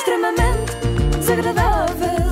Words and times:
extremamente 0.00 0.72
desagradável. 1.18 2.30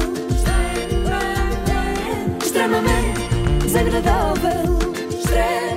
Extremamente 2.43 3.21
desagradável. 3.63 4.79
Extremamente 5.11 5.69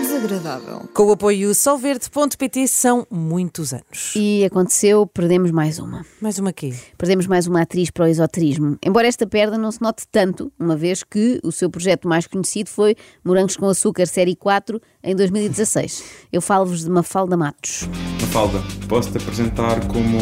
Desagradável. 0.00 0.88
Com 0.94 1.04
o 1.04 1.12
apoio 1.12 1.54
solverde.pt 1.54 2.66
são 2.68 3.06
muitos 3.10 3.74
anos. 3.74 4.14
E 4.16 4.44
aconteceu, 4.44 5.06
perdemos 5.06 5.50
mais 5.50 5.78
uma. 5.78 6.04
Mais 6.20 6.38
uma 6.38 6.52
quê? 6.52 6.72
Perdemos 6.96 7.26
mais 7.26 7.46
uma 7.46 7.60
atriz 7.60 7.90
para 7.90 8.06
o 8.06 8.08
esoterismo. 8.08 8.78
Embora 8.82 9.06
esta 9.06 9.26
perda 9.26 9.58
não 9.58 9.70
se 9.70 9.82
note 9.82 10.04
tanto, 10.10 10.50
uma 10.58 10.74
vez 10.74 11.04
que 11.04 11.38
o 11.44 11.52
seu 11.52 11.70
projeto 11.70 12.08
mais 12.08 12.26
conhecido 12.26 12.70
foi 12.70 12.96
Morangos 13.22 13.56
com 13.56 13.66
Açúcar 13.66 14.06
Série 14.06 14.34
4 14.34 14.80
em 15.06 15.14
2016. 15.14 16.02
Eu 16.32 16.42
falo-vos 16.42 16.82
de 16.82 16.90
Mafalda 16.90 17.36
Matos. 17.36 17.88
Mafalda, 18.20 18.60
posso-te 18.88 19.18
apresentar 19.18 19.86
como 19.86 20.18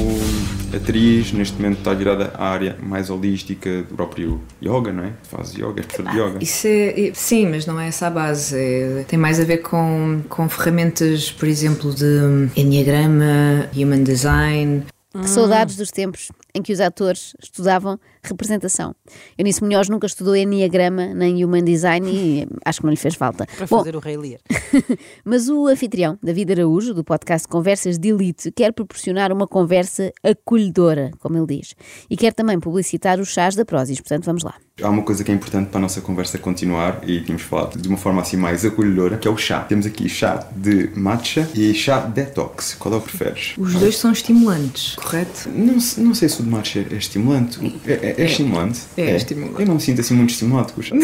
atriz, 0.76 1.32
neste 1.32 1.56
momento 1.60 1.78
está 1.78 1.94
virada 1.94 2.32
à 2.34 2.48
área 2.48 2.76
mais 2.82 3.08
holística 3.08 3.82
do 3.82 3.94
próprio 3.94 4.40
yoga, 4.62 4.92
não 4.92 5.04
é? 5.04 5.12
Faz 5.22 5.54
yoga, 5.54 5.80
é 5.80 5.82
professor 5.82 6.10
de 6.10 6.18
yoga. 6.18 6.38
Isso 6.42 6.66
é, 6.66 7.12
sim, 7.14 7.48
mas 7.48 7.64
não 7.64 7.80
é 7.80 7.88
essa 7.88 8.08
a 8.08 8.10
base. 8.10 8.56
É- 8.56 9.04
tem 9.08 9.18
mais 9.18 9.40
a 9.40 9.44
ver 9.44 9.58
com, 9.58 10.20
com 10.28 10.48
ferramentas, 10.48 11.30
por 11.32 11.48
exemplo, 11.48 11.92
de 11.94 12.50
Enneagrama, 12.54 13.70
Human 13.74 14.02
Design. 14.02 14.84
Que 15.12 15.30
saudades 15.30 15.76
dos 15.76 15.90
tempos 15.92 16.32
em 16.52 16.60
que 16.60 16.72
os 16.72 16.80
atores 16.80 17.34
estudavam 17.40 17.98
representação. 18.28 18.94
Eunice 19.38 19.62
Munhoz 19.62 19.88
nunca 19.88 20.06
estudou 20.06 20.34
Enneagrama 20.36 21.14
nem 21.14 21.44
Human 21.44 21.64
Design 21.64 22.10
e 22.10 22.48
acho 22.64 22.80
que 22.80 22.84
não 22.86 22.90
lhe 22.90 22.96
fez 22.96 23.14
falta. 23.14 23.46
Para 23.56 23.66
Bom, 23.66 23.78
fazer 23.78 23.96
o 23.96 23.98
Rei 24.00 24.16
Lear. 24.16 24.40
Mas 25.24 25.48
o 25.48 25.66
anfitrião, 25.66 26.18
David 26.22 26.52
Araújo, 26.52 26.94
do 26.94 27.04
podcast 27.04 27.46
Conversas 27.48 27.98
de 27.98 28.08
Elite, 28.08 28.50
quer 28.52 28.72
proporcionar 28.72 29.32
uma 29.32 29.46
conversa 29.46 30.12
acolhedora, 30.22 31.10
como 31.20 31.36
ele 31.36 31.58
diz. 31.58 31.74
E 32.08 32.16
quer 32.16 32.32
também 32.32 32.58
publicitar 32.60 33.18
os 33.20 33.28
chás 33.28 33.54
da 33.54 33.64
Prozis. 33.64 34.00
Portanto, 34.00 34.24
vamos 34.24 34.42
lá. 34.42 34.54
Há 34.82 34.88
uma 34.88 35.02
coisa 35.02 35.22
que 35.22 35.30
é 35.30 35.34
importante 35.34 35.68
para 35.68 35.78
a 35.78 35.82
nossa 35.82 36.00
conversa 36.00 36.36
continuar 36.36 37.08
e 37.08 37.20
tínhamos 37.20 37.42
falado 37.44 37.80
de 37.80 37.88
uma 37.88 37.96
forma 37.96 38.20
assim 38.20 38.36
mais 38.36 38.64
acolhedora, 38.64 39.16
que 39.18 39.28
é 39.28 39.30
o 39.30 39.36
chá. 39.36 39.60
Temos 39.60 39.86
aqui 39.86 40.08
chá 40.08 40.48
de 40.56 40.90
matcha 40.96 41.48
e 41.54 41.72
chá 41.74 42.00
detox. 42.00 42.74
Qual 42.74 42.92
é 42.92 42.96
o 42.96 43.00
que 43.00 43.10
preferes? 43.10 43.54
Os 43.56 43.74
dois 43.74 43.96
são 43.96 44.10
estimulantes, 44.10 44.96
correto? 44.96 45.48
Não, 45.48 45.76
não 45.98 46.14
sei 46.14 46.28
se 46.28 46.40
o 46.40 46.44
de 46.44 46.50
matcha 46.50 46.84
é 46.90 46.94
estimulante. 46.96 47.60
É, 47.86 47.92
é- 47.92 48.13
é 48.16 48.24
estimulante? 48.24 48.80
é 48.96 49.16
estimulante. 49.16 49.60
Eu 49.60 49.66
não 49.66 49.74
me 49.74 49.80
sinto 49.80 50.00
assim 50.00 50.14
muito 50.14 50.30
estimulado 50.30 50.72
com 50.72 50.80
o 50.80 50.84
chá. 50.84 50.94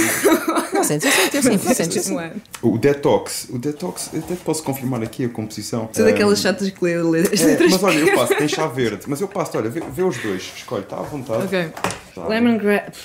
Não 0.72 0.84
sentes, 0.84 1.04
eu 1.04 1.12
sinto, 1.12 1.34
eu 1.36 1.42
sinto, 1.42 1.68
eu 1.68 1.74
sinto. 1.74 2.02
sinto. 2.02 2.42
O 2.62 2.78
detox, 2.78 3.48
o 3.50 3.58
detox, 3.58 4.10
eu 4.12 4.20
até 4.20 4.34
posso 4.36 4.62
confirmar 4.62 5.02
aqui 5.02 5.26
a 5.26 5.28
composição. 5.28 5.90
São 5.92 6.06
daquelas 6.06 6.40
chatas 6.40 6.70
que 6.70 6.84
lê 6.84 6.94
as 6.94 7.04
é, 7.40 7.46
letras. 7.46 7.70
mas 7.70 7.82
olha, 7.82 7.98
eu 7.98 8.16
passo, 8.16 8.34
tem 8.34 8.48
chá 8.48 8.66
verde, 8.66 9.02
mas 9.06 9.20
eu 9.20 9.28
passo, 9.28 9.58
olha, 9.58 9.68
vê, 9.68 9.80
vê 9.80 10.02
os 10.02 10.16
dois, 10.18 10.52
escolhe, 10.56 10.82
está 10.82 10.96
à 10.98 11.02
vontade. 11.02 11.44
Ok. 11.44 11.72
Tá. 12.14 12.26
Lemongrass. 12.26 12.96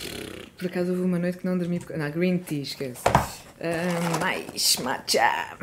Por 0.58 0.68
acaso 0.68 0.92
houve 0.92 1.04
uma 1.04 1.20
noite 1.20 1.38
que 1.38 1.46
não 1.46 1.58
dormi. 1.58 1.82
Não, 1.98 2.12
green 2.12 2.38
tea, 2.38 2.62
esquece. 2.62 3.02
Ah, 3.60 4.20
mais 4.20 4.78
matcha. 4.78 5.58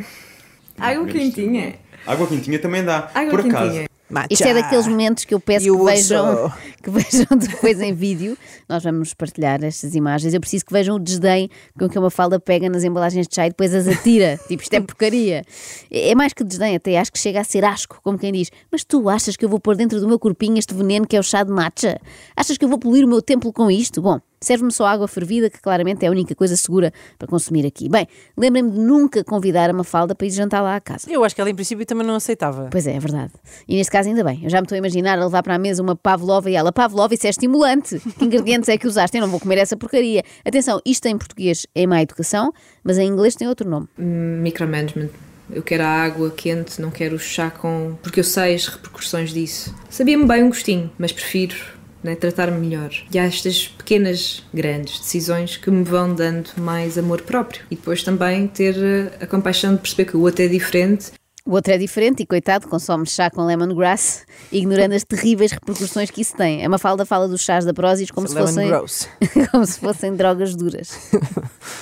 Água 0.78 1.06
quentinha. 1.06 1.74
Água 2.06 2.26
quentinha 2.26 2.58
também 2.58 2.84
dá. 2.84 3.10
Água 3.14 3.30
Por 3.30 3.40
acaso, 3.40 3.70
quentinha. 3.70 3.88
Matcha. 4.12 4.28
Isto 4.30 4.44
é 4.44 4.54
daqueles 4.54 4.86
momentos 4.86 5.24
que 5.24 5.32
eu 5.32 5.40
peço 5.40 5.64
que 5.64 5.84
vejam, 5.84 6.52
que 6.82 6.90
vejam 6.90 7.26
depois 7.36 7.80
em 7.80 7.94
vídeo. 7.94 8.36
Nós 8.68 8.84
vamos 8.84 9.14
partilhar 9.14 9.64
estas 9.64 9.94
imagens. 9.94 10.34
Eu 10.34 10.40
preciso 10.40 10.66
que 10.66 10.72
vejam 10.72 10.96
o 10.96 10.98
desdém 10.98 11.48
com 11.78 11.88
que 11.88 11.98
uma 11.98 12.10
falda 12.10 12.38
pega 12.38 12.68
nas 12.68 12.84
embalagens 12.84 13.26
de 13.26 13.34
chá 13.34 13.46
e 13.46 13.50
depois 13.50 13.74
as 13.74 13.88
atira. 13.88 14.38
tipo, 14.46 14.62
isto 14.62 14.74
é 14.74 14.80
porcaria. 14.80 15.42
É 15.90 16.12
é 16.12 16.14
mais 16.14 16.34
que 16.34 16.44
desdém, 16.44 16.76
até 16.76 16.98
acho 16.98 17.10
que 17.10 17.18
chega 17.18 17.40
a 17.40 17.44
ser 17.44 17.64
asco, 17.64 17.98
como 18.02 18.18
quem 18.18 18.30
diz. 18.32 18.50
Mas 18.70 18.84
tu 18.84 19.08
achas 19.08 19.34
que 19.34 19.44
eu 19.44 19.48
vou 19.48 19.58
pôr 19.58 19.76
dentro 19.76 19.98
do 19.98 20.06
meu 20.06 20.18
corpinho 20.18 20.58
este 20.58 20.74
veneno 20.74 21.06
que 21.06 21.16
é 21.16 21.20
o 21.20 21.22
chá 21.22 21.42
de 21.42 21.50
matcha? 21.50 21.98
Achas 22.36 22.58
que 22.58 22.64
eu 22.64 22.68
vou 22.68 22.78
poluir 22.78 23.04
o 23.04 23.08
meu 23.08 23.22
templo 23.22 23.50
com 23.50 23.70
isto? 23.70 24.02
Bom, 24.02 24.20
serve-me 24.42 24.72
só 24.72 24.86
água 24.86 25.08
fervida, 25.08 25.48
que 25.48 25.60
claramente 25.60 26.04
é 26.04 26.08
a 26.08 26.10
única 26.10 26.34
coisa 26.34 26.56
segura 26.56 26.92
para 27.18 27.26
consumir 27.26 27.66
aqui. 27.66 27.88
Bem, 27.88 28.06
lembrem-me 28.36 28.70
de 28.70 28.78
nunca 28.78 29.24
convidar 29.24 29.70
a 29.70 29.72
Mafalda 29.72 30.14
para 30.14 30.26
ir 30.26 30.30
jantar 30.30 30.60
lá 30.60 30.76
à 30.76 30.80
casa. 30.80 31.10
Eu 31.10 31.24
acho 31.24 31.34
que 31.34 31.40
ela 31.40 31.50
em 31.50 31.54
princípio 31.54 31.86
também 31.86 32.06
não 32.06 32.16
aceitava. 32.16 32.68
Pois 32.70 32.86
é, 32.86 32.96
é 32.96 33.00
verdade. 33.00 33.32
E 33.66 33.76
neste 33.76 33.90
caso 33.90 34.08
ainda 34.08 34.22
bem. 34.22 34.40
Eu 34.42 34.50
já 34.50 34.58
me 34.58 34.64
estou 34.64 34.76
a 34.76 34.78
imaginar 34.78 35.18
a 35.18 35.24
levar 35.24 35.42
para 35.42 35.54
a 35.54 35.58
mesa 35.58 35.82
uma 35.82 35.96
pavlova 35.96 36.50
e 36.50 36.54
ela, 36.54 36.72
pavlova, 36.72 37.14
isso 37.14 37.26
é 37.26 37.30
estimulante. 37.30 38.00
Que 38.18 38.24
ingredientes 38.24 38.68
é 38.68 38.76
que 38.76 38.86
usaste? 38.86 39.16
Eu 39.16 39.22
não 39.22 39.28
vou 39.28 39.40
comer 39.40 39.58
essa 39.58 39.76
porcaria. 39.76 40.22
Atenção, 40.44 40.80
isto 40.84 41.06
em 41.06 41.16
português 41.16 41.66
é 41.74 41.86
má 41.86 42.02
educação, 42.02 42.52
mas 42.82 42.98
em 42.98 43.06
inglês 43.08 43.34
tem 43.34 43.48
outro 43.48 43.68
nome. 43.68 43.88
Micromanagement. 43.98 45.08
Eu 45.50 45.62
quero 45.62 45.82
a 45.82 45.88
água 45.88 46.30
quente, 46.30 46.80
não 46.80 46.90
quero 46.90 47.16
o 47.16 47.18
chá 47.18 47.50
com. 47.50 47.96
Porque 48.02 48.20
eu 48.20 48.24
sei 48.24 48.54
as 48.54 48.66
repercussões 48.66 49.32
disso. 49.32 49.74
Sabia-me 49.90 50.26
bem 50.26 50.42
um 50.42 50.48
gostinho, 50.48 50.90
mas 50.98 51.12
prefiro 51.12 51.56
né, 52.02 52.14
tratar-me 52.14 52.58
melhor. 52.58 52.90
E 53.12 53.18
há 53.18 53.24
estas 53.24 53.68
pequenas, 53.68 54.42
grandes 54.52 54.98
decisões 54.98 55.56
que 55.56 55.70
me 55.70 55.84
vão 55.84 56.14
dando 56.14 56.50
mais 56.56 56.98
amor 56.98 57.22
próprio. 57.22 57.62
E 57.70 57.76
depois 57.76 58.02
também 58.02 58.46
ter 58.46 58.76
eh, 58.76 59.12
a 59.20 59.26
compaixão 59.26 59.74
de 59.74 59.80
perceber 59.80 60.06
que 60.06 60.16
o 60.16 60.20
outro 60.20 60.44
é 60.44 60.48
diferente 60.48 61.12
O 61.44 61.54
outro 61.54 61.72
é 61.72 61.78
diferente 61.78 62.22
e, 62.22 62.26
coitado, 62.26 62.68
consome 62.68 63.04
chá 63.04 63.28
com 63.28 63.44
lemongrass, 63.44 64.24
ignorando 64.52 64.92
as 64.92 65.02
terríveis 65.02 65.50
repercussões 65.50 66.08
que 66.08 66.20
isso 66.20 66.36
tem. 66.36 66.64
A 66.64 66.68
Mafalda 66.68 67.04
fala 67.04 67.26
dos 67.26 67.40
chás 67.42 67.64
da 67.64 67.74
Prozis 67.74 68.12
como, 68.12 68.28
se 68.28 68.34
Lemon 68.34 68.46
fossem, 68.78 69.06
como 69.50 69.66
se 69.66 69.80
fossem 69.80 70.14
drogas 70.14 70.54
duras. 70.54 71.10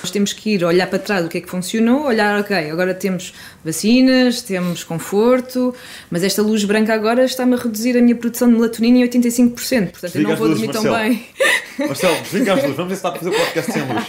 Nós 0.01 0.09
temos 0.09 0.33
que 0.33 0.55
ir 0.55 0.65
olhar 0.65 0.87
para 0.87 0.97
trás 0.97 1.23
o 1.23 1.29
que 1.29 1.37
é 1.37 1.41
que 1.41 1.49
funcionou, 1.49 2.05
olhar, 2.05 2.39
ok, 2.39 2.71
agora 2.71 2.95
temos 2.95 3.33
vacinas, 3.63 4.41
temos 4.41 4.83
conforto, 4.83 5.75
mas 6.09 6.23
esta 6.23 6.41
luz 6.41 6.63
branca 6.63 6.93
agora 6.95 7.23
está-me 7.23 7.53
a 7.53 7.57
reduzir 7.57 7.95
a 7.95 8.01
minha 8.01 8.15
produção 8.15 8.49
de 8.49 8.55
melatonina 8.55 8.97
em 8.97 9.07
85%, 9.07 9.91
portanto 9.91 10.15
eu 10.15 10.23
Desliga 10.23 10.23
não 10.23 10.33
as 10.33 10.39
vou 10.39 10.47
luzes, 10.47 10.63
dormir 10.63 10.73
tão 10.73 10.91
Marcelo. 10.91 11.13
bem. 11.13 11.27
Marcelo, 11.87 12.21
desliga 12.23 12.53
as 12.55 12.61
luzes, 12.63 12.77
vamos 12.77 12.89
ver 12.89 12.95
se 12.97 13.03
dá 13.03 13.11
para 13.11 13.19
fazer 13.19 13.29
o 13.29 13.39
podcast 13.39 13.71
sem 13.71 13.81
luz. 13.83 14.05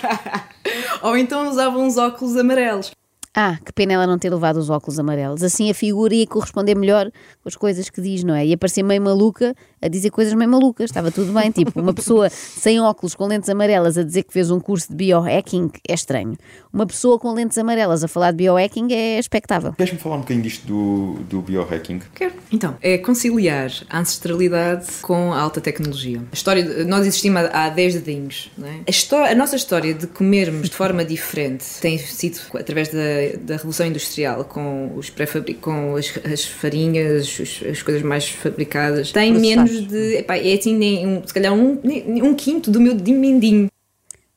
Ou 1.03 1.17
então 1.19 1.47
usava 1.51 1.77
uns 1.79 1.99
óculos 1.99 2.37
amarelos. 2.39 2.91
Ah, 3.35 3.59
que 3.65 3.73
pena 3.73 3.95
ela 3.95 4.07
não 4.07 4.19
ter 4.19 4.29
levado 4.29 4.59
os 4.59 4.69
óculos 4.69 4.99
amarelos. 4.99 5.43
Assim 5.43 5.71
a 5.71 5.75
figura 5.75 6.15
ia 6.15 6.27
corresponder 6.27 6.75
melhor 6.75 7.11
com 7.43 7.49
as 7.49 7.57
coisas 7.57 7.89
que 7.89 8.01
diz, 8.03 8.23
não 8.23 8.35
é? 8.35 8.45
Ia 8.45 8.59
parecer 8.59 8.83
meio 8.83 9.01
maluca 9.01 9.55
a 9.83 9.89
dizer 9.89 10.11
coisas 10.11 10.33
meio 10.35 10.49
malucas. 10.51 10.91
Estava 10.91 11.11
tudo 11.11 11.33
bem. 11.33 11.51
Tipo, 11.51 11.81
uma 11.81 11.93
pessoa 11.93 12.29
sem 12.31 12.81
óculos 12.81 13.15
com 13.15 13.27
lentes 13.27 13.49
amarelas 13.49 13.99
a 13.99 14.03
dizer 14.05 14.23
que 14.23 14.33
fez 14.33 14.51
um 14.51 14.61
curso 14.61 14.89
de 14.91 14.95
biohacking 14.95 15.71
é 15.89 15.93
estranho. 15.95 16.37
Uma 16.73 16.87
pessoa 16.87 17.19
com 17.19 17.33
lentes 17.33 17.59
amarelas 17.59 18.03
a 18.05 18.09
falar 18.09 18.31
de 18.31 18.39
biohacking 18.39 18.93
é 18.93 19.19
expectável. 19.19 19.73
Queres-me 19.75 19.99
falar 19.99 20.17
um 20.17 20.21
bocadinho 20.21 20.43
disto 20.43 20.67
do, 20.67 21.15
do 21.29 21.43
biohacking? 21.43 22.01
Quero. 22.15 22.33
Então, 22.53 22.77
é 22.81 22.97
conciliar 22.99 23.71
a 23.91 23.99
ancestralidade 24.01 24.87
com 25.03 25.33
a 25.33 25.41
alta 25.41 25.61
tecnologia. 25.61 26.19
A 26.31 26.35
história, 26.35 26.63
de- 26.63 26.85
nós 26.85 27.01
existimos 27.07 27.43
há 27.53 27.63
há 27.63 27.69
10 27.69 27.95
dedinhos, 28.03 28.51
não 28.59 28.67
é? 28.69 28.81
A, 28.89 29.31
a 29.31 29.35
nossa 29.35 29.57
história 29.57 29.93
de 29.95 30.07
comermos 30.07 30.69
de 30.71 30.77
forma 30.77 31.05
diferente 31.05 31.65
tem 31.81 31.99
sido 31.99 32.39
através 32.59 32.89
da, 32.89 32.99
da 33.41 33.55
Revolução 33.57 33.87
Industrial, 33.87 34.45
com, 34.45 34.93
os 34.97 35.11
pré-fabri- 35.11 35.55
com 35.55 35.97
as, 35.97 36.13
as 36.31 36.45
farinhas, 36.45 37.39
os- 37.39 37.63
as 37.71 37.83
coisas 37.83 38.03
mais 38.03 38.29
fabricadas. 38.29 39.13
Tem 39.13 39.33
Processados. 39.33 39.72
Menos 39.73 39.89
de. 39.89 40.17
Epá, 40.17 40.37
é 40.37 40.55
assim, 40.55 40.77
nem 40.77 41.07
um, 41.07 41.27
se 41.27 41.33
calhar 41.33 41.53
um, 41.53 41.81
um 42.23 42.35
quinto 42.35 42.71
do 42.71 42.81
meu 42.81 42.95
dedinho 42.95 43.21
mindinho. 43.21 43.69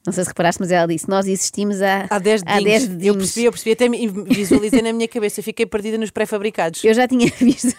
Não 0.06 0.14
sei 0.14 0.24
se 0.24 0.30
reparaste, 0.30 0.62
mas 0.62 0.72
ela 0.72 0.86
disse: 0.86 1.10
Nós 1.10 1.26
existimos 1.26 1.82
há, 1.82 2.06
Há 2.10 2.20
10 2.20 2.44
há 2.46 2.60
dedinhos. 2.60 2.88
10 2.88 3.06
eu 3.06 3.16
percebi, 3.16 3.46
eu 3.46 3.52
percebi, 3.52 3.72
até 3.72 3.90
visualizei 4.34 4.82
na 4.84 4.94
minha 4.94 5.08
cabeça, 5.08 5.42
fiquei 5.42 5.66
perdida 5.66 5.98
nos 5.98 6.12
pré-fabricados. 6.12 6.84
Eu 6.84 6.94
já 6.94 7.08
tinha 7.08 7.26
visto, 7.42 7.76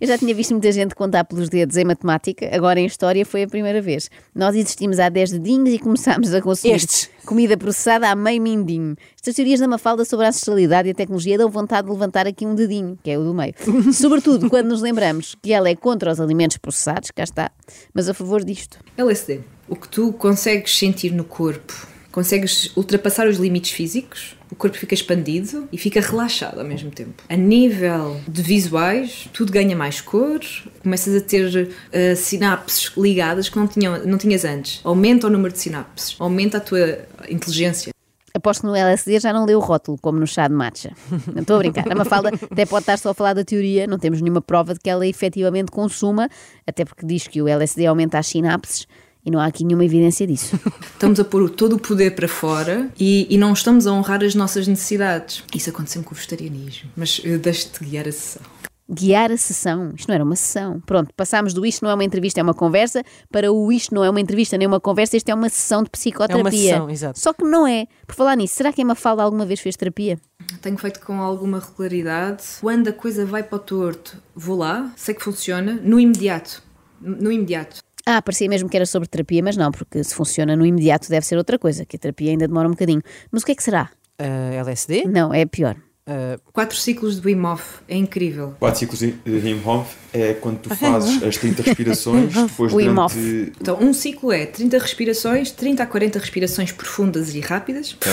eu 0.00 0.06
já 0.06 0.16
tinha 0.16 0.32
visto 0.32 0.52
muita 0.52 0.70
gente 0.70 0.94
contar 0.94 1.24
pelos 1.24 1.48
dedos 1.48 1.76
em 1.76 1.84
matemática, 1.84 2.48
agora 2.54 2.78
em 2.78 2.86
história 2.86 3.26
foi 3.26 3.42
a 3.42 3.48
primeira 3.48 3.82
vez. 3.82 4.08
Nós 4.32 4.54
existimos 4.54 5.00
há 5.00 5.08
10 5.08 5.32
dedinhos 5.32 5.74
e 5.74 5.80
começámos 5.80 6.32
a 6.32 6.40
consumir 6.40 6.76
Estes. 6.76 7.10
comida 7.24 7.56
processada 7.56 8.08
há 8.08 8.14
meio 8.14 8.40
mindinho. 8.40 8.94
Estas 9.26 9.34
teorias 9.34 9.58
da 9.58 9.66
Mafalda 9.66 10.04
sobre 10.04 10.24
a 10.24 10.28
ancestralidade 10.28 10.86
e 10.86 10.92
a 10.92 10.94
tecnologia 10.94 11.36
dão 11.36 11.50
vontade 11.50 11.88
de 11.88 11.92
levantar 11.92 12.28
aqui 12.28 12.46
um 12.46 12.54
dedinho, 12.54 12.96
que 13.02 13.10
é 13.10 13.18
o 13.18 13.24
do 13.24 13.34
meio. 13.34 13.54
Sobretudo 13.92 14.48
quando 14.48 14.68
nos 14.68 14.80
lembramos 14.80 15.34
que 15.42 15.52
ela 15.52 15.68
é 15.68 15.74
contra 15.74 16.12
os 16.12 16.20
alimentos 16.20 16.58
processados, 16.58 17.10
cá 17.10 17.24
está, 17.24 17.50
mas 17.92 18.08
a 18.08 18.14
favor 18.14 18.44
disto. 18.44 18.78
LSD. 18.96 19.40
O 19.68 19.74
que 19.74 19.88
tu 19.88 20.12
consegues 20.12 20.78
sentir 20.78 21.10
no 21.10 21.24
corpo, 21.24 21.74
consegues 22.12 22.70
ultrapassar 22.76 23.26
os 23.26 23.38
limites 23.38 23.72
físicos, 23.72 24.36
o 24.48 24.54
corpo 24.54 24.78
fica 24.78 24.94
expandido 24.94 25.68
e 25.72 25.76
fica 25.76 26.00
relaxado 26.00 26.60
ao 26.60 26.64
mesmo 26.64 26.92
tempo. 26.92 27.24
A 27.28 27.36
nível 27.36 28.20
de 28.28 28.42
visuais, 28.42 29.28
tudo 29.32 29.50
ganha 29.50 29.74
mais 29.74 30.00
cor, 30.00 30.38
começas 30.84 31.16
a 31.16 31.20
ter 31.20 31.74
eh, 31.90 32.14
sinapses 32.14 32.92
ligadas 32.96 33.48
que 33.48 33.56
não, 33.56 33.66
tinham, 33.66 34.06
não 34.06 34.18
tinhas 34.18 34.44
antes. 34.44 34.80
Aumenta 34.84 35.26
o 35.26 35.30
número 35.30 35.52
de 35.52 35.58
sinapses, 35.58 36.14
aumenta 36.20 36.58
a 36.58 36.60
tua 36.60 37.00
inteligência. 37.28 37.95
Aposto 38.36 38.60
que 38.60 38.66
no 38.66 38.76
LSD 38.76 39.18
já 39.18 39.32
não 39.32 39.46
leu 39.46 39.58
o 39.58 39.62
rótulo, 39.62 39.98
como 40.00 40.18
no 40.18 40.26
chá 40.26 40.46
de 40.46 40.54
matcha. 40.54 40.92
Não 41.34 41.40
estou 41.40 41.56
a 41.56 41.58
brincar. 41.60 41.90
A 41.90 41.94
Mafalda 41.94 42.28
até 42.28 42.66
pode 42.66 42.82
estar 42.82 42.98
só 42.98 43.10
a 43.10 43.14
falar 43.14 43.32
da 43.32 43.42
teoria, 43.42 43.86
não 43.86 43.98
temos 43.98 44.20
nenhuma 44.20 44.42
prova 44.42 44.74
de 44.74 44.80
que 44.80 44.90
ela 44.90 45.06
efetivamente 45.06 45.72
consuma, 45.72 46.28
até 46.66 46.84
porque 46.84 47.06
diz 47.06 47.26
que 47.26 47.40
o 47.40 47.48
LSD 47.48 47.86
aumenta 47.86 48.18
as 48.18 48.26
sinapses 48.26 48.86
e 49.24 49.30
não 49.30 49.40
há 49.40 49.46
aqui 49.46 49.64
nenhuma 49.64 49.84
evidência 49.84 50.26
disso. 50.26 50.58
Estamos 50.92 51.18
a 51.18 51.24
pôr 51.24 51.48
todo 51.50 51.76
o 51.76 51.78
poder 51.78 52.14
para 52.14 52.28
fora 52.28 52.90
e, 52.98 53.26
e 53.28 53.38
não 53.38 53.52
estamos 53.52 53.86
a 53.86 53.92
honrar 53.92 54.22
as 54.22 54.34
nossas 54.34 54.68
necessidades. 54.68 55.42
Isso 55.54 55.70
aconteceu 55.70 56.02
com 56.02 56.12
o 56.12 56.14
vegetarianismo, 56.14 56.90
mas 56.94 57.20
eu 57.24 57.38
deixo-te 57.38 57.82
guiar 57.82 58.06
a 58.06 58.12
sessão. 58.12 58.42
Guiar 58.88 59.32
a 59.32 59.36
sessão. 59.36 59.92
Isto 59.96 60.08
não 60.08 60.14
era 60.14 60.24
uma 60.24 60.36
sessão. 60.36 60.80
Pronto, 60.80 61.12
passámos 61.16 61.52
do 61.52 61.66
isto 61.66 61.84
não 61.84 61.90
é 61.90 61.94
uma 61.94 62.04
entrevista, 62.04 62.38
é 62.38 62.42
uma 62.42 62.54
conversa, 62.54 63.02
para 63.32 63.52
o 63.52 63.72
isto 63.72 63.94
não 63.94 64.04
é 64.04 64.10
uma 64.10 64.20
entrevista 64.20 64.56
nem 64.56 64.66
uma 64.66 64.78
conversa, 64.78 65.16
isto 65.16 65.28
é 65.28 65.34
uma 65.34 65.48
sessão 65.48 65.82
de 65.82 65.90
psicoterapia. 65.90 66.74
sessão, 66.74 66.90
exato. 66.90 67.18
Só 67.18 67.32
que 67.32 67.44
não 67.44 67.66
é. 67.66 67.86
Por 68.06 68.14
falar 68.14 68.36
nisso, 68.36 68.54
será 68.54 68.72
que 68.72 68.80
a 68.80 68.84
Mafalda 68.84 69.22
alguma 69.22 69.44
vez 69.44 69.60
fez 69.60 69.76
terapia? 69.76 70.18
Tenho 70.62 70.78
feito 70.78 71.00
com 71.00 71.20
alguma 71.20 71.58
regularidade. 71.58 72.44
Quando 72.60 72.88
a 72.88 72.92
coisa 72.92 73.26
vai 73.26 73.42
para 73.42 73.56
o 73.56 73.58
torto, 73.58 74.22
vou 74.34 74.56
lá, 74.56 74.92
sei 74.96 75.14
que 75.14 75.22
funciona, 75.22 75.80
no 75.82 75.98
imediato. 75.98 76.62
No 77.00 77.32
imediato. 77.32 77.80
Ah, 78.08 78.22
parecia 78.22 78.48
mesmo 78.48 78.68
que 78.68 78.76
era 78.76 78.86
sobre 78.86 79.08
terapia, 79.08 79.42
mas 79.42 79.56
não, 79.56 79.72
porque 79.72 80.02
se 80.04 80.14
funciona 80.14 80.54
no 80.54 80.64
imediato 80.64 81.08
deve 81.08 81.26
ser 81.26 81.36
outra 81.36 81.58
coisa, 81.58 81.84
que 81.84 81.96
a 81.96 81.98
terapia 81.98 82.30
ainda 82.30 82.46
demora 82.46 82.68
um 82.68 82.70
bocadinho. 82.70 83.02
Mas 83.32 83.42
o 83.42 83.46
que 83.46 83.50
é 83.50 83.54
que 83.56 83.62
será? 83.64 83.90
Ah, 84.16 84.54
LSD? 84.54 85.06
Não, 85.06 85.34
é 85.34 85.44
pior. 85.44 85.76
Ah, 86.06 86.38
Quatro 86.52 86.76
ciclos 86.76 87.20
de 87.20 87.26
Wim 87.26 87.44
Hof, 87.44 87.80
é 87.88 87.96
incrível. 87.96 88.54
Quatro 88.60 88.78
ciclos 88.78 89.00
de 89.00 89.18
Wim 89.26 89.60
Hof 89.64 89.94
é 90.12 90.34
quando 90.34 90.60
tu 90.60 90.74
fazes 90.74 91.20
as 91.22 91.36
30 91.36 91.62
respirações, 91.62 92.32
depois 92.46 92.72
Wim 92.72 92.94
durante... 92.94 93.00
Hof. 93.00 93.16
Então, 93.60 93.78
um 93.80 93.92
ciclo 93.92 94.30
é 94.32 94.46
30 94.46 94.78
respirações, 94.78 95.50
30 95.50 95.82
a 95.82 95.86
40 95.86 96.18
respirações 96.20 96.70
profundas 96.70 97.34
e 97.34 97.40
rápidas. 97.40 97.96
Ok? 97.96 98.12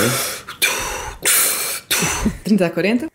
30 2.43 2.65
a 2.65 2.69
40. 2.69 3.07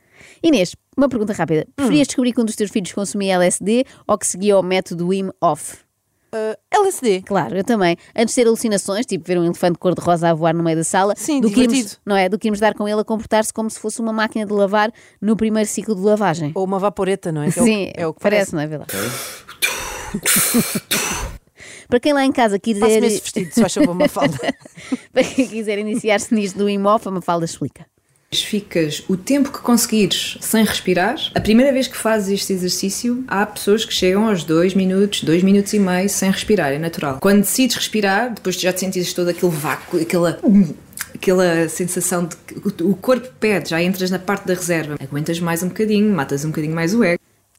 Inês, 0.43 0.77
uma 0.97 1.09
pergunta 1.09 1.33
rápida. 1.33 1.67
Preferias 1.75 2.07
descobrir 2.07 2.33
que 2.33 2.41
um 2.41 2.45
dos 2.45 2.55
teus 2.55 2.71
filhos 2.71 2.93
consumia 2.93 3.35
LSD 3.35 3.85
ou 4.07 4.17
que 4.17 4.27
seguia 4.27 4.57
o 4.57 4.63
método 4.63 5.09
Wim 5.09 5.31
Hof? 5.43 5.88
Ah, 6.33 6.59
LSD. 6.71 7.23
Claro, 7.23 7.57
eu 7.57 7.65
também. 7.65 7.97
Antes 8.17 8.35
de 8.35 8.43
ter 8.43 8.47
alucinações, 8.49 9.07
tipo 9.07 9.25
ver 9.27 9.39
um 9.39 9.45
elefante 9.45 9.79
cor-de-rosa 9.79 10.29
a 10.31 10.35
voar 10.35 10.55
no 10.55 10.63
meio 10.63 10.77
da 10.77 10.85
sala, 10.85 11.15
Sim, 11.17 11.41
do 11.41 11.51
que 11.51 11.61
irmos, 11.63 11.99
não 12.05 12.17
é? 12.17 12.29
Do 12.29 12.39
que 12.39 12.49
irmos 12.49 12.61
dar 12.61 12.75
com 12.75 12.87
ele 12.89 13.01
a 13.01 13.05
comportar-se 13.05 13.53
como 13.53 13.69
se 13.71 13.79
fosse 13.81 14.01
uma 14.01 14.13
máquina 14.13 14.45
de 14.47 14.53
lavar 14.53 14.93
no 15.21 15.37
primeiro 15.37 15.69
ciclo 15.69 15.95
de 15.95 16.01
lavagem. 16.03 16.53
Ou 16.55 16.65
uma 16.65 16.79
vaporeta, 16.79 17.33
não 17.33 17.43
é? 17.43 17.51
Que 17.51 17.59
é 17.59 17.63
o- 17.63 17.65
Sim, 17.65 17.91
é 17.95 18.07
o 18.07 18.15
que 18.15 18.21
parece, 18.21 18.53
parece. 18.53 18.55
não 18.55 18.63
é 18.63 18.67
verdade? 18.67 18.93
Para 21.89 22.01
quem 22.01 22.13
lá 22.13 22.25
em 22.25 22.33
casa 22.33 22.59
quiser, 22.59 22.81
Faça-me 22.81 23.07
esse 23.07 23.21
vestido, 23.23 23.51
se 23.55 23.61
faz 23.63 23.73
favor, 23.73 23.93
uma 23.93 24.09
falda. 24.09 24.37
para 25.13 25.25
quem 25.25 25.49
quiser 25.49 25.79
iniciar-se 25.79 26.35
nisto 26.35 26.59
do 26.59 26.67
Wim 26.67 26.85
Hof, 26.87 27.07
a 27.09 27.11
Mafalda 27.11 27.47
explica. 27.47 27.87
Ficas 28.31 29.03
o 29.09 29.17
tempo 29.17 29.51
que 29.51 29.59
conseguires 29.61 30.37
sem 30.43 30.63
respirar. 30.63 31.17
A 31.35 31.41
primeira 31.41 31.73
vez 31.73 31.87
que 31.89 31.97
fazes 31.97 32.41
este 32.41 32.53
exercício, 32.53 33.25
há 33.27 33.47
pessoas 33.47 33.87
que 33.87 33.93
chegam 33.93 34.29
aos 34.29 34.45
2 34.45 34.75
minutos, 34.75 35.23
2 35.23 35.43
minutos 35.43 35.73
e 35.73 35.79
meio 35.79 36.11
sem 36.11 36.31
respirar, 36.31 36.73
é 36.73 36.79
natural. 36.79 37.19
Quando 37.21 37.41
decides 37.41 37.77
respirar, 37.77 38.35
depois 38.35 38.61
já 38.61 38.71
te 38.71 38.81
sentires 38.81 39.15
todo 39.15 39.29
aquele 39.29 39.53
vácuo, 39.53 40.01
aquela. 40.01 40.39
Aquela 41.15 41.69
sensação 41.69 42.27
de 42.27 42.37
que 42.37 42.83
o 42.85 42.95
corpo 42.95 43.29
pede, 43.41 43.71
já 43.71 43.83
entras 43.83 44.09
na 44.09 44.21
parte 44.21 44.47
da 44.47 44.55
reserva. 44.55 44.97
Aguentas 45.01 45.41
mais 45.41 45.63
um 45.63 45.69
bocadinho, 45.69 46.15
matas 46.15 46.45
um 46.45 46.49
bocadinho 46.49 46.75
mais 46.75 46.95
o 46.95 47.03
ego. 47.03 47.18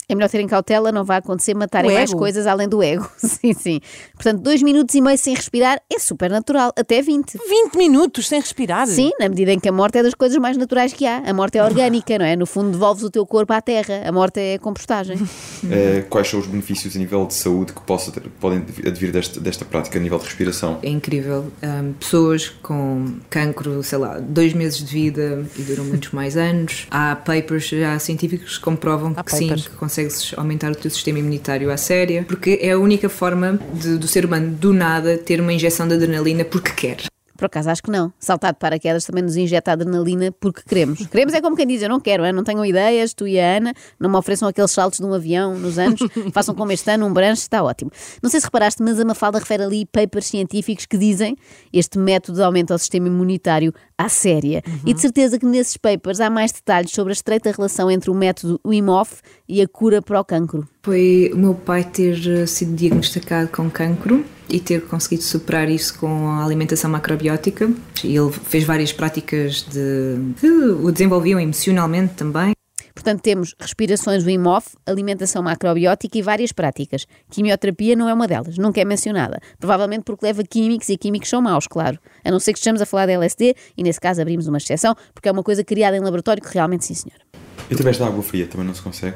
É 0.10 0.16
melhor 0.16 0.28
terem 0.30 0.48
cautela, 0.48 0.92
não 0.92 1.04
vai 1.06 1.18
acontecer 1.20 1.54
matarem 1.54 1.94
mais 1.94 2.12
coisas 2.14 2.48
além 2.48 2.68
do 2.68 2.82
ego. 2.82 3.08
Sim, 3.18 3.54
sim. 3.54 3.80
Portanto, 4.16 4.42
dois 4.42 4.62
minutos 4.64 4.96
e 4.96 5.02
meio 5.02 5.18
sem 5.18 5.36
respirar 5.36 5.80
é 5.88 6.00
super 6.00 6.30
natural, 6.32 6.74
até 6.76 7.00
20. 7.02 7.38
20 7.48 7.76
minutos 7.78 8.28
sem 8.28 8.40
respirar. 8.40 8.88
Sim, 8.88 9.12
na 9.20 9.30
medida 9.30 9.54
em 9.54 9.60
que 9.60 9.70
a 9.70 9.72
morte 9.72 10.00
é 10.00 10.04
das 10.04 10.16
coisas 10.16 10.38
mais 10.40 10.58
naturais 10.58 10.92
que 10.94 11.06
há. 11.06 11.18
A 11.26 11.32
morte 11.34 11.58
é 11.60 11.64
orgânica, 11.64 12.18
não 12.18 12.26
é? 12.26 12.36
No 12.36 12.46
fundo, 12.48 12.72
devolves 12.72 13.04
o 13.04 13.10
teu 13.12 13.26
corpo 13.26 13.54
à 13.54 13.62
terra. 13.62 14.02
A 14.06 14.12
morte 14.12 14.40
é 14.40 14.58
compostagem. 14.58 15.18
Eh, 15.72 16.04
quais 16.10 16.28
são 16.28 16.40
os 16.40 16.48
benefícios 16.48 16.96
a 16.96 17.00
nível 17.00 17.26
de 17.28 17.34
saúde 17.34 17.74
que 17.74 17.82
possa 17.82 18.12
ter- 18.12 18.24
podem 18.40 18.60
advir 18.88 19.12
desta, 19.12 19.40
desta 19.40 19.66
prática 19.66 20.00
a 20.00 20.02
nível 20.02 20.18
de 20.18 20.26
respiração? 20.26 20.80
É 20.82 20.90
incrível. 20.90 21.52
Hum, 21.62 21.94
pessoas 22.00 22.48
com 22.50 23.18
cancro, 23.30 23.84
sei 23.84 23.98
lá, 23.98 24.20
dois 24.20 24.54
meses 24.54 24.80
de 24.80 24.86
vida 24.86 25.46
e 25.58 25.62
duram 25.62 25.84
muitos 25.84 26.12
mais 26.12 26.38
anos. 26.38 26.88
Há 26.90 27.16
papers 27.18 27.68
já 27.68 28.00
científicos 28.00 28.58
que 28.58 28.64
comprovam 28.64 29.14
Há 29.16 29.24
que 29.24 29.32
sim, 29.36 29.48
papers. 29.50 29.68
que 29.68 29.76
consegues 30.04 30.34
aumentar 30.38 30.72
o 30.72 30.76
teu 30.76 30.90
sistema 30.90 31.20
imunitário 31.20 31.72
à 31.72 31.78
séria, 31.78 32.24
porque 32.28 32.60
é 32.62 32.72
a 32.72 32.80
única 32.80 33.10
forma 33.10 33.60
de- 33.74 33.98
do 33.98 34.08
ser 34.08 34.26
humano 34.26 34.52
do 34.52 34.74
nada 34.74 35.18
ter 35.18 35.42
uma 35.42 35.52
injeção 35.54 35.88
de 35.88 35.96
adrenalina 35.96 36.46
porque 36.46 36.72
quer. 36.72 36.98
Por 37.40 37.46
acaso, 37.46 37.70
acho 37.70 37.82
que 37.82 37.90
não. 37.90 38.12
Saltar 38.20 38.52
de 38.52 38.60
paraquedas 38.60 39.06
também 39.06 39.24
nos 39.24 39.38
injeta 39.38 39.72
adrenalina 39.72 40.30
porque 40.42 40.62
queremos. 40.68 41.00
Queremos 41.08 41.34
é 41.34 41.40
como 41.40 41.56
quem 41.56 41.66
diz, 41.66 41.82
eu 41.82 41.88
não 41.88 42.00
quero, 42.00 42.26
é? 42.26 42.34
não 42.34 42.44
tenho 42.44 42.66
ideias, 42.66 43.14
tu 43.14 43.26
e 43.26 43.40
a 43.40 43.58
Ana, 43.58 43.74
não 43.98 44.10
me 44.10 44.18
ofereçam 44.18 44.46
aqueles 44.46 44.72
saltos 44.72 45.00
de 45.00 45.06
um 45.06 45.14
avião 45.14 45.58
nos 45.58 45.80
anos, 45.80 46.02
façam 46.34 46.54
como 46.54 46.74
este 46.74 46.92
ano, 46.92 47.06
um 47.06 47.14
branche, 47.14 47.44
está 47.44 47.64
ótimo. 47.64 47.90
Não 48.22 48.30
sei 48.30 48.42
se 48.42 48.46
reparaste, 48.46 48.84
mas 48.84 49.00
a 49.00 49.06
Mafalda 49.06 49.40
refere 49.40 49.64
ali 49.64 49.86
papers 49.86 50.26
científicos 50.26 50.86
que 50.86 50.98
dizem 50.98 51.38
este 51.72 51.98
método 51.98 52.44
aumenta 52.44 52.76
o 52.76 52.78
sistema 52.78 53.08
imunitário 53.08 53.74
à 53.98 54.10
séria. 54.10 54.62
E 54.86 54.94
de 54.94 55.00
certeza 55.00 55.40
que 55.40 55.46
nesses 55.46 55.78
papers 55.78 56.20
há 56.20 56.30
mais 56.30 56.52
detalhes 56.52 56.92
sobre 56.92 57.12
a 57.12 57.14
estreita 57.14 57.52
relação 57.52 57.90
entre 57.90 58.12
o 58.12 58.14
método 58.14 58.60
Wim 58.66 58.90
Hof 58.90 59.22
e 59.48 59.62
a 59.62 59.68
cura 59.68 60.02
para 60.02 60.20
o 60.20 60.26
cancro. 60.26 60.68
Foi 60.84 61.32
o 61.34 61.38
meu 61.38 61.56
pai 61.56 61.86
ter 61.86 62.20
eh, 62.28 62.46
sido 62.46 62.76
diagnosticado 62.76 63.48
com 63.48 63.70
cancro 63.70 64.26
e 64.50 64.60
ter 64.60 64.86
conseguido 64.86 65.24
superar 65.24 65.70
isso 65.70 65.98
com 65.98 66.28
a 66.30 66.44
alimentação 66.44 66.90
macrobiótica. 66.90 67.72
E 68.04 68.16
ele 68.16 68.32
fez 68.32 68.64
várias 68.64 68.92
práticas 68.92 69.62
de, 69.64 70.18
que 70.40 70.48
o 70.48 70.92
desenvolviam 70.92 71.40
emocionalmente 71.40 72.14
também. 72.16 72.54
Portanto, 72.94 73.22
temos 73.22 73.56
respirações 73.58 74.26
Wim 74.26 74.46
Hof, 74.46 74.76
alimentação 74.86 75.42
macrobiótica 75.42 76.18
e 76.18 76.22
várias 76.22 76.52
práticas. 76.52 77.08
Quimioterapia 77.30 77.96
não 77.96 78.10
é 78.10 78.14
uma 78.14 78.28
delas, 78.28 78.58
nunca 78.58 78.82
é 78.82 78.86
mencionada. 78.86 79.40
Provavelmente 79.58 80.04
porque 80.04 80.26
leva 80.26 80.44
químicos 80.44 80.90
e 80.90 80.98
químicos 80.98 81.30
são 81.30 81.42
maus, 81.42 81.66
claro. 81.66 81.98
A 82.26 82.30
não 82.30 82.42
ser 82.42 82.52
que 82.52 82.60
estejamos 82.60 82.82
a 82.82 82.86
falar 82.86 83.06
de 83.06 83.14
LSD 83.14 83.56
e 83.78 83.84
nesse 83.84 84.02
caso 84.02 84.22
abrimos 84.22 84.48
uma 84.48 84.58
exceção, 84.58 84.96
porque 85.14 85.30
é 85.30 85.32
uma 85.32 85.44
coisa 85.44 85.64
criada 85.64 85.96
em 85.96 86.02
laboratório 86.02 86.44
que 86.44 86.54
realmente 86.54 86.86
sim, 86.86 86.94
senhora. 86.94 87.22
E 87.70 87.74
através 87.74 87.98
da 87.98 88.06
água 88.06 88.22
fria 88.22 88.46
também 88.48 88.68
não 88.68 88.76
se 88.76 88.82
consegue? 88.82 89.16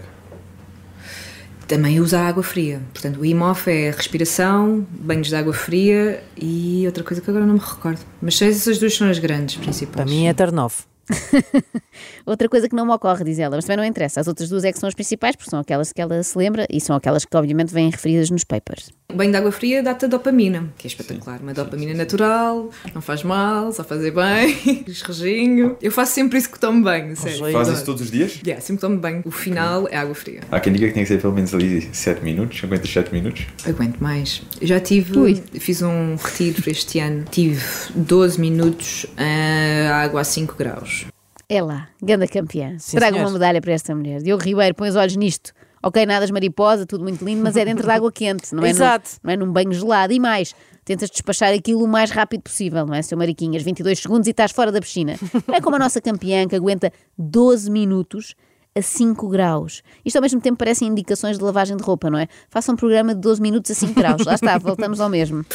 Também 1.68 2.00
usa 2.00 2.20
água 2.20 2.44
fria. 2.44 2.82
Portanto, 2.94 3.18
o 3.18 3.22
Wim 3.22 3.40
Hof 3.40 3.68
é 3.68 3.92
respiração, 3.92 4.86
banhos 4.90 5.28
de 5.28 5.36
água 5.36 5.54
fria 5.54 6.24
e 6.38 6.84
outra 6.86 7.04
coisa 7.04 7.22
que 7.22 7.30
agora 7.30 7.46
não 7.46 7.56
me 7.56 7.60
recordo. 7.60 8.00
Mas 8.22 8.42
essas 8.42 8.78
duas 8.78 8.94
são 8.96 9.10
as 9.10 9.20
grandes 9.20 9.56
principais. 9.56 9.96
Para 9.96 10.06
mim 10.06 10.28
é 10.28 10.34
turn 10.34 10.60
off. 10.60 10.84
Outra 12.26 12.48
coisa 12.48 12.70
que 12.70 12.76
não 12.76 12.86
me 12.86 12.94
ocorre, 12.94 13.24
diz 13.24 13.40
ela, 13.40 13.56
mas 13.56 13.66
também 13.66 13.78
não 13.78 13.86
interessa. 13.86 14.22
As 14.22 14.28
outras 14.28 14.50
duas 14.50 14.64
é 14.64 14.72
que 14.72 14.80
são 14.80 14.88
as 14.88 14.94
principais, 14.96 15.36
porque 15.36 15.50
são 15.50 15.60
aquelas 15.60 15.92
que 15.92 16.02
ela 16.02 16.22
se 16.24 16.38
lembra 16.38 16.66
e 16.70 16.80
são 16.80 16.96
aquelas 16.96 17.26
que 17.26 17.36
obviamente 17.36 17.74
vêm 17.74 17.90
referidas 17.90 18.30
nos 18.30 18.44
papers. 18.44 18.90
O 19.12 19.16
banho 19.16 19.32
de 19.32 19.38
água 19.38 19.52
fria 19.52 19.84
dá-te 19.84 20.06
a 20.06 20.08
dopamina, 20.08 20.70
que 20.78 20.88
é 20.88 20.90
espetacular. 20.90 21.40
Uma 21.42 21.54
dopamina 21.54 21.94
natural, 21.94 22.70
não 22.96 23.02
faz 23.02 23.24
mal, 23.24 23.72
só 23.72 23.84
fazer 23.84 24.12
bem, 24.12 24.84
esrejinho. 24.88 25.78
Eu 25.82 25.92
faço 25.92 26.14
sempre 26.14 26.40
isso 26.40 26.50
que 26.50 26.60
tomo 26.60 26.84
banho, 26.84 27.16
sério. 27.16 27.52
Faz 27.52 27.68
isso 27.68 27.86
todos 27.86 28.02
os 28.02 28.10
dias? 28.10 28.40
Yeah, 28.44 28.62
sempre 28.62 28.82
tomo 28.82 28.98
banho. 28.98 29.22
O 29.26 29.32
final 29.32 29.88
é 29.90 29.98
água 29.98 30.16
fria. 30.16 30.42
Há 30.50 30.60
quem 30.60 30.74
diga 30.74 30.88
que 30.88 30.94
tem 30.94 31.04
que 31.04 31.10
ser 31.10 31.22
pelo 31.22 31.34
menos 31.34 31.54
ali 31.54 31.90
7 31.94 32.24
minutos, 32.24 32.62
aguentas 32.64 32.90
7 32.90 33.14
minutos. 33.14 33.46
Aguento 33.66 34.00
mais. 34.00 34.42
Eu 34.60 34.68
já 34.68 34.80
tive, 34.80 35.18
Ui. 35.20 35.44
fiz 35.60 35.82
um 35.82 36.16
retiro 36.16 36.64
este 36.68 37.00
ano, 37.00 37.26
tive 37.30 37.62
12 37.94 38.40
minutos 38.40 39.06
a 39.18 39.96
água 40.02 40.22
a 40.22 40.24
5 40.24 40.56
graus. 40.58 41.03
É 41.50 41.62
lá, 41.62 41.88
ganda 42.02 42.28
campeã. 42.28 42.78
Sim, 42.80 42.98
senhor. 43.00 43.26
uma 43.28 43.32
medalha 43.32 43.62
para 43.62 43.74
esta 43.74 43.94
mulher. 43.94 44.22
Diogo 44.22 44.44
Ribeiro, 44.44 44.74
põe 44.76 44.90
os 44.90 44.96
olhos 44.96 45.16
nisto. 45.16 45.52
Ok, 45.86 46.06
nadas 46.06 46.32
mariposa, 46.32 46.86
tudo 46.86 47.04
muito 47.04 47.24
lindo, 47.26 47.44
mas 47.44 47.58
é 47.58 47.66
dentro 47.66 47.84
de 47.86 47.92
água 47.92 48.10
quente, 48.10 48.56
não 48.56 48.64
é, 48.64 48.68
num- 48.68 48.70
Exato. 48.72 49.10
não 49.22 49.34
é 49.34 49.36
num 49.38 49.52
banho 49.52 49.74
gelado. 49.74 50.14
E 50.14 50.20
mais, 50.20 50.56
tentas 50.86 51.10
despachar 51.10 51.54
aquilo 51.54 51.84
o 51.84 51.88
mais 51.88 52.10
rápido 52.10 52.42
possível, 52.42 52.86
não 52.86 52.94
é, 52.94 53.02
seu 53.02 53.18
Mariquinhas? 53.18 53.64
22 53.64 54.00
segundos 54.00 54.26
e 54.28 54.32
estás 54.32 54.52
fora 54.54 54.72
da 54.72 54.80
piscina. 54.80 55.16
É 55.52 55.60
como 55.60 55.76
a 55.76 55.80
nossa 55.80 56.00
campeã 56.00 56.48
que 56.48 56.56
aguenta 56.56 56.90
12 57.18 57.70
minutos 57.70 58.34
a 58.74 58.82
5 58.82 59.28
graus. 59.28 59.84
Isto 60.06 60.16
ao 60.16 60.22
mesmo 60.22 60.40
tempo 60.40 60.58
parecem 60.58 60.88
indicações 60.88 61.38
de 61.38 61.44
lavagem 61.44 61.76
de 61.76 61.84
roupa, 61.84 62.10
não 62.10 62.18
é? 62.18 62.28
Faça 62.50 62.72
um 62.72 62.76
programa 62.78 63.14
de 63.14 63.20
12 63.20 63.42
minutos 63.42 63.70
a 63.70 63.74
5 63.76 63.94
graus. 63.94 64.26
Lá 64.26 64.36
está, 64.36 64.58
voltamos 64.58 65.02
ao 65.02 65.10
mesmo. 65.10 65.46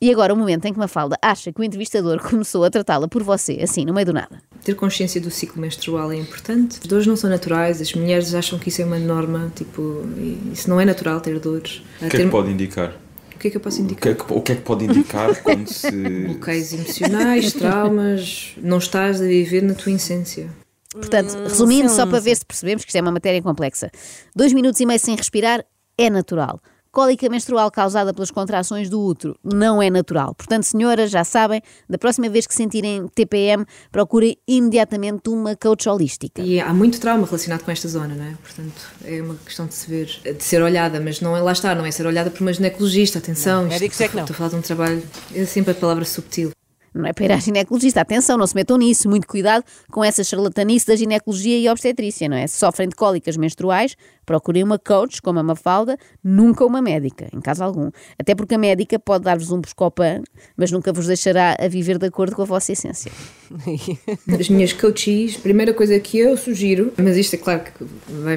E 0.00 0.12
agora 0.12 0.32
o 0.32 0.36
momento 0.36 0.64
em 0.64 0.72
que 0.72 0.78
Mafalda 0.78 1.18
acha 1.20 1.52
que 1.52 1.60
o 1.60 1.64
entrevistador 1.64 2.20
começou 2.22 2.64
a 2.64 2.70
tratá-la 2.70 3.08
por 3.08 3.22
você, 3.22 3.58
assim, 3.62 3.84
no 3.84 3.92
meio 3.92 4.06
do 4.06 4.12
nada. 4.12 4.40
Ter 4.62 4.74
consciência 4.74 5.20
do 5.20 5.30
ciclo 5.30 5.60
menstrual 5.60 6.12
é 6.12 6.16
importante. 6.16 6.78
As 6.80 6.86
dores 6.86 7.06
não 7.06 7.16
são 7.16 7.28
naturais, 7.28 7.80
as 7.80 7.92
mulheres 7.94 8.34
acham 8.34 8.58
que 8.58 8.68
isso 8.68 8.80
é 8.80 8.84
uma 8.84 8.98
norma, 8.98 9.52
tipo, 9.56 10.04
isso 10.52 10.70
não 10.70 10.80
é 10.80 10.84
natural 10.84 11.20
ter 11.20 11.38
dores. 11.40 11.82
O 12.00 12.08
que 12.08 12.16
é 12.16 12.20
que 12.20 12.28
pode 12.28 12.50
indicar? 12.50 12.96
O 13.34 13.38
que 13.38 13.48
é 13.48 13.50
que 13.52 13.56
eu 13.56 13.60
posso 13.60 13.80
O 13.80 13.84
indicar? 13.84 14.02
que 14.02 14.08
é 14.08 14.14
que, 14.14 14.32
o 14.32 14.40
que, 14.40 14.52
é 14.52 14.54
que 14.56 14.62
pode 14.62 14.84
indicar 14.84 15.34
quando 15.42 15.68
se. 15.68 15.90
Bloqueios 15.90 16.72
emocionais, 16.72 17.52
traumas, 17.52 18.54
não 18.58 18.78
estás 18.78 19.20
a 19.20 19.24
viver 19.24 19.62
na 19.62 19.74
tua 19.74 19.92
essência. 19.92 20.48
Portanto, 20.90 21.36
resumindo, 21.44 21.88
só 21.88 22.06
para 22.06 22.18
ver 22.18 22.36
se 22.36 22.44
percebemos 22.44 22.84
que 22.84 22.90
isto 22.90 22.96
é 22.96 23.00
uma 23.00 23.12
matéria 23.12 23.40
complexa. 23.42 23.90
Dois 24.34 24.52
minutos 24.52 24.80
e 24.80 24.86
meio 24.86 24.98
sem 24.98 25.14
respirar 25.14 25.64
é 25.96 26.10
natural. 26.10 26.58
Cólica 26.98 27.28
menstrual 27.28 27.70
causada 27.70 28.12
pelas 28.12 28.28
contrações 28.32 28.90
do 28.90 29.00
útero 29.00 29.36
não 29.44 29.80
é 29.80 29.88
natural. 29.88 30.34
Portanto, 30.34 30.64
senhoras, 30.64 31.12
já 31.12 31.22
sabem, 31.22 31.62
da 31.88 31.96
próxima 31.96 32.28
vez 32.28 32.44
que 32.44 32.52
sentirem 32.52 33.06
TPM, 33.14 33.64
procurem 33.92 34.36
imediatamente 34.48 35.28
uma 35.30 35.54
coach 35.54 35.88
holística. 35.88 36.42
E 36.42 36.60
há 36.60 36.74
muito 36.74 36.98
trauma 36.98 37.24
relacionado 37.24 37.62
com 37.62 37.70
esta 37.70 37.86
zona, 37.86 38.16
não 38.16 38.24
é? 38.24 38.34
Portanto, 38.42 38.82
é 39.04 39.22
uma 39.22 39.36
questão 39.36 39.66
de 39.68 39.74
se 39.74 39.88
ver, 39.88 40.06
de 40.24 40.42
ser 40.42 40.60
olhada, 40.60 40.98
mas 40.98 41.20
não 41.20 41.36
é 41.36 41.40
lá 41.40 41.52
está, 41.52 41.72
não 41.72 41.86
é 41.86 41.90
ser 41.92 42.04
olhada 42.04 42.30
por 42.30 42.40
uma 42.40 42.52
ginecologista, 42.52 43.20
atenção. 43.20 43.62
Não, 43.62 43.68
isto- 43.68 43.74
médicos 43.80 44.00
é 44.00 44.08
que 44.08 44.16
não. 44.16 44.24
Estou 44.24 44.34
a 44.34 44.36
falar 44.36 44.50
de 44.50 44.56
um 44.56 44.60
trabalho, 44.62 45.02
é 45.36 45.44
sempre 45.44 45.70
a 45.70 45.74
palavra 45.76 46.04
subtil. 46.04 46.50
Não 46.98 47.06
é 47.06 47.12
para 47.12 47.24
ir 47.24 47.32
à 47.32 47.36
ginecologista. 47.38 48.00
Atenção, 48.00 48.36
não 48.36 48.46
se 48.46 48.54
metam 48.54 48.76
nisso. 48.76 49.08
Muito 49.08 49.26
cuidado 49.26 49.64
com 49.90 50.04
essa 50.04 50.24
charlatanice 50.24 50.86
da 50.86 50.96
ginecologia 50.96 51.58
e 51.58 51.68
obstetrícia, 51.68 52.28
não 52.28 52.36
é? 52.36 52.46
Se 52.46 52.58
sofrem 52.58 52.88
de 52.88 52.94
cólicas 52.94 53.36
menstruais, 53.36 53.96
procurem 54.26 54.62
uma 54.62 54.78
coach, 54.78 55.22
como 55.22 55.38
a 55.38 55.42
Mafalda, 55.42 55.96
nunca 56.22 56.64
uma 56.66 56.82
médica, 56.82 57.28
em 57.32 57.40
caso 57.40 57.64
algum. 57.64 57.90
Até 58.18 58.34
porque 58.34 58.54
a 58.54 58.58
médica 58.58 58.98
pode 58.98 59.24
dar-vos 59.24 59.50
um 59.50 59.60
buscopan, 59.60 60.22
mas 60.54 60.70
nunca 60.70 60.92
vos 60.92 61.06
deixará 61.06 61.56
a 61.58 61.66
viver 61.66 61.96
de 61.96 62.06
acordo 62.06 62.36
com 62.36 62.42
a 62.42 62.44
vossa 62.44 62.72
essência. 62.72 63.10
As 64.38 64.50
minhas 64.50 64.74
coaches, 64.74 65.38
primeira 65.38 65.72
coisa 65.72 65.98
que 65.98 66.18
eu 66.18 66.36
sugiro, 66.36 66.92
mas 66.98 67.16
isto 67.16 67.34
é 67.34 67.38
claro 67.38 67.62
que 67.62 67.84
vai 68.22 68.36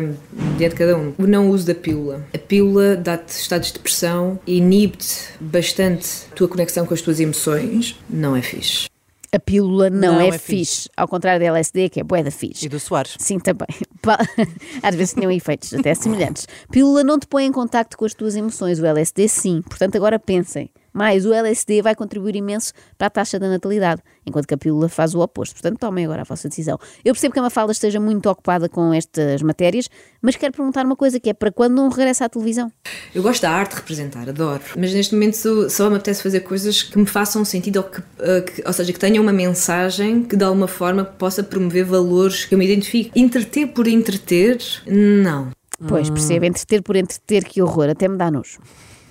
diante 0.58 0.72
de 0.72 0.76
cada 0.76 0.98
um, 0.98 1.14
o 1.18 1.28
não 1.28 1.50
uso 1.50 1.68
da 1.68 1.76
pílula. 1.76 2.26
A 2.34 2.38
pílula 2.38 2.96
dá-te 2.96 3.30
estados 3.30 3.68
de 3.68 3.74
depressão 3.74 4.40
inibe-te 4.48 5.28
bastante 5.42 6.08
a 6.32 6.36
tua 6.36 6.48
conexão 6.48 6.86
com 6.86 6.94
as 6.94 7.02
tuas 7.02 7.20
emoções. 7.20 8.00
Não 8.10 8.36
é 8.36 8.42
fixe. 8.56 8.90
A 9.34 9.40
pílula 9.40 9.90
não, 9.90 10.16
Não 10.16 10.22
é, 10.22 10.28
é 10.28 10.32
fixe. 10.34 10.46
fixe. 10.76 10.90
Ao 10.98 11.08
contrário 11.08 11.40
da 11.40 11.46
LSD, 11.46 11.88
que 11.90 12.02
é 12.02 12.04
bué 12.04 12.22
da 12.22 12.32
fixe. 12.32 12.66
E 12.66 12.70
do 12.70 12.80
Soares. 12.80 13.16
Sim, 13.18 13.40
também. 13.40 13.68
Às 14.84 14.94
vezes 14.94 15.14
tinham 15.14 15.32
efeitos 15.32 15.74
até 15.74 15.96
semelhantes. 15.96 16.48
Pílula 16.70 17.02
não 17.04 17.18
te 17.18 17.28
põe 17.28 17.46
em 17.46 17.52
contacto 17.52 17.98
com 17.98 18.04
as 18.04 18.14
tuas 18.14 18.36
emoções, 18.36 18.80
o 18.80 18.86
LSD 18.86 19.28
sim. 19.30 19.62
Portanto, 19.62 19.96
agora 19.96 20.20
pensem. 20.20 20.70
Mais, 20.94 21.26
o 21.26 21.34
LSD 21.34 21.82
vai 21.82 21.96
contribuir 21.96 22.36
imenso 22.36 22.74
para 22.98 23.08
a 23.08 23.10
taxa 23.10 23.40
da 23.40 23.48
natalidade, 23.48 24.02
enquanto 24.26 24.46
que 24.48 24.54
a 24.54 24.58
pílula 24.58 24.90
faz 24.90 25.16
o 25.16 25.20
oposto. 25.22 25.54
Portanto, 25.54 25.80
tomem 25.80 26.06
agora 26.06 26.22
a 26.22 26.26
vossa 26.26 26.50
decisão. 26.50 26.78
Eu 27.04 27.14
percebo 27.14 27.34
que 27.34 27.40
a 27.40 27.44
Mafalda 27.44 27.72
esteja 27.72 28.00
muito 28.00 28.30
ocupada 28.30 28.68
com 28.68 28.94
estas 28.94 29.42
matérias, 29.42 29.90
mas 30.22 30.36
quero 30.36 30.52
perguntar 30.54 30.86
uma 30.86 30.96
coisa, 30.96 31.20
que 31.20 31.30
é 31.30 31.34
para 31.34 31.52
quando 31.52 31.76
não 31.76 31.90
regressa 31.90 32.26
à 32.26 32.30
televisão? 32.30 32.72
Eu 33.16 33.24
gosto 33.24 33.42
da 33.44 33.52
arte 33.52 33.72
de 33.72 33.78
representar, 33.78 34.28
adoro. 34.28 34.62
Mas 34.78 34.94
neste 34.94 35.14
momento 35.14 35.36
só, 35.70 35.90
me 35.90 35.96
apetece 35.96 36.22
fazer 36.24 36.42
coisas 36.42 36.84
que 36.84 36.98
me 36.98 37.06
façam 37.06 37.44
sentido, 37.46 37.78
ou, 37.78 37.84
que, 37.84 38.00
uh, 38.00 38.04
que- 38.46 38.64
ou 38.66 38.74
seja, 38.74 38.92
que 38.92 39.00
tenham 39.00 39.24
uma 39.24 39.34
mensagem 39.34 40.24
que 40.24 40.36
de 40.36 40.44
alguma 40.44 40.68
forma 40.68 41.04
possa 41.06 41.42
promover 41.44 41.86
valores 41.86 42.46
que 42.46 42.54
eu 42.54 42.60
me 42.60 42.66
identifique. 42.66 43.12
Entreter 43.20 43.68
por 43.68 43.88
entreter, 43.88 44.58
não. 44.86 45.50
Pois, 45.88 46.10
percebo, 46.10 46.46
entreter 46.46 46.82
por 46.84 46.96
entreter, 46.96 47.44
que 47.44 47.62
horror, 47.62 47.90
até 47.90 48.08
me 48.08 48.16
dá 48.18 48.30
nojo. 48.30 48.60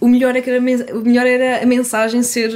O 0.00 0.08
melhor, 0.08 0.34
é 0.34 0.40
que 0.40 0.48
era, 0.48 0.58
a 0.58 0.62
men- 0.62 0.86
o 0.92 1.00
melhor 1.02 1.26
era 1.26 1.62
a 1.62 1.66
mensagem 1.66 2.22
ser. 2.22 2.50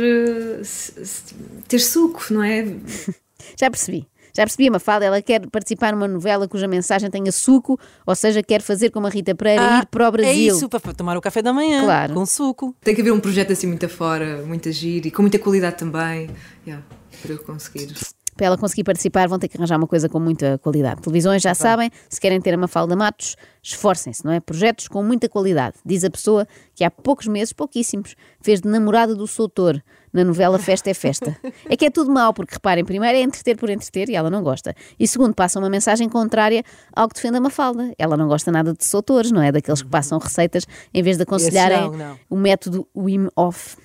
se- 0.65 1.05
se- 1.05 1.35
ter 1.69 1.79
suco, 1.79 2.25
não 2.31 2.43
é? 2.43 2.65
Já 3.59 3.71
percebi. 3.71 4.07
Já 4.37 4.43
percebi 4.43 4.67
a 4.67 4.73
Mafalda, 4.73 5.05
ela 5.05 5.23
quer 5.23 5.47
participar 5.49 5.93
numa 5.93 6.09
novela 6.09 6.49
cuja 6.49 6.67
mensagem 6.67 7.09
tenha 7.09 7.31
suco, 7.31 7.79
ou 8.05 8.17
seja, 8.17 8.43
quer 8.43 8.61
fazer 8.63 8.91
como 8.91 9.07
a 9.07 9.11
Rita 9.11 9.33
Pereira, 9.33 9.79
ir 9.79 9.87
para 9.87 10.09
o 10.09 10.11
Brasil. 10.11 10.33
É 10.33 10.57
isso, 10.57 10.69
para 10.69 10.81
tomar 10.93 11.17
o 11.17 11.21
café 11.21 11.41
da 11.41 11.53
manhã. 11.53 11.85
Claro. 11.85 12.15
Com 12.15 12.27
suco. 12.27 12.75
Tem 12.83 12.97
que 12.97 13.01
haver 13.01 13.13
um 13.13 13.21
projeto 13.21 13.53
assim 13.53 13.69
muito 13.69 13.87
afora, 13.87 14.43
muito 14.45 14.69
agir 14.69 15.07
e 15.07 15.11
com 15.13 15.23
muita 15.23 15.39
qualidade 15.39 15.77
também. 15.77 16.31
Yeah, 16.67 16.85
para 17.23 17.33
eu 17.33 17.39
conseguir. 17.39 17.95
Para 18.37 18.47
ela 18.47 18.59
conseguir 18.59 18.85
participar, 18.85 19.29
vão 19.29 19.39
ter 19.39 19.49
que 19.49 19.57
arranjar 19.57 19.77
uma 19.77 19.87
coisa 19.87 20.09
com 20.09 20.19
muita 20.19 20.59
qualidade. 20.59 21.03
Televisões 21.03 21.43
já 21.43 21.55
sabem, 21.55 21.91
se 22.09 22.21
querem 22.21 22.41
ter 22.41 22.55
a 22.55 22.57
Mafalda 22.57 22.97
Matos, 22.97 23.37
esforcem-se, 23.63 24.25
não 24.25 24.33
é? 24.33 24.41
Projetos 24.41 24.89
com 24.89 25.03
muita 25.03 25.29
qualidade. 25.29 25.77
Diz 25.85 26.05
a 26.05 26.11
pessoa 26.11 26.47
que 26.75 26.85
há 26.85 26.91
poucos 26.91 27.27
meses, 27.27 27.53
pouquíssimos, 27.53 28.15
fez 28.41 28.61
de 28.61 28.69
namorada 28.69 29.15
do 29.15 29.27
Soutor 29.27 29.81
na 30.15 30.23
novela 30.23 30.59
Festa 30.59 30.89
é 30.89 30.95
Festa. 30.95 31.37
É 31.69 31.77
que 31.77 31.87
é 31.87 31.91
tudo 31.91 32.11
mau, 32.11 32.33
porque 32.33 32.55
reparem, 32.55 32.85
primeiro 32.85 33.17
é 33.17 33.23
entreter 33.23 33.57
por 33.57 33.71
entreter 33.71 34.09
e 34.09 34.15
ela 34.15 34.29
não 34.31 34.43
gosta. 34.43 34.75
E 34.99 35.09
segundo, 35.09 35.35
passa 35.35 35.59
uma 35.59 35.71
mensagem 35.71 36.09
contrária 36.09 36.63
ao 36.93 37.09
que 37.09 37.15
defende 37.15 37.39
a 37.39 37.41
Mafalda. 37.41 37.93
Ela 37.99 38.17
não 38.17 38.29
gosta 38.29 38.53
nada 38.53 38.75
de 38.75 38.85
Soutores, 38.85 39.33
não 39.33 39.43
é? 39.43 39.51
Daqueles 39.51 39.83
que 39.83 39.89
passam 39.89 40.19
receitas 40.19 40.67
em 40.93 41.03
vez 41.03 41.17
de 41.17 41.23
aconselharem 41.23 41.81
não, 41.81 41.97
não. 41.97 42.19
o 42.29 42.37
método 42.37 42.87
Wim 42.95 43.29
Hof. 43.35 43.77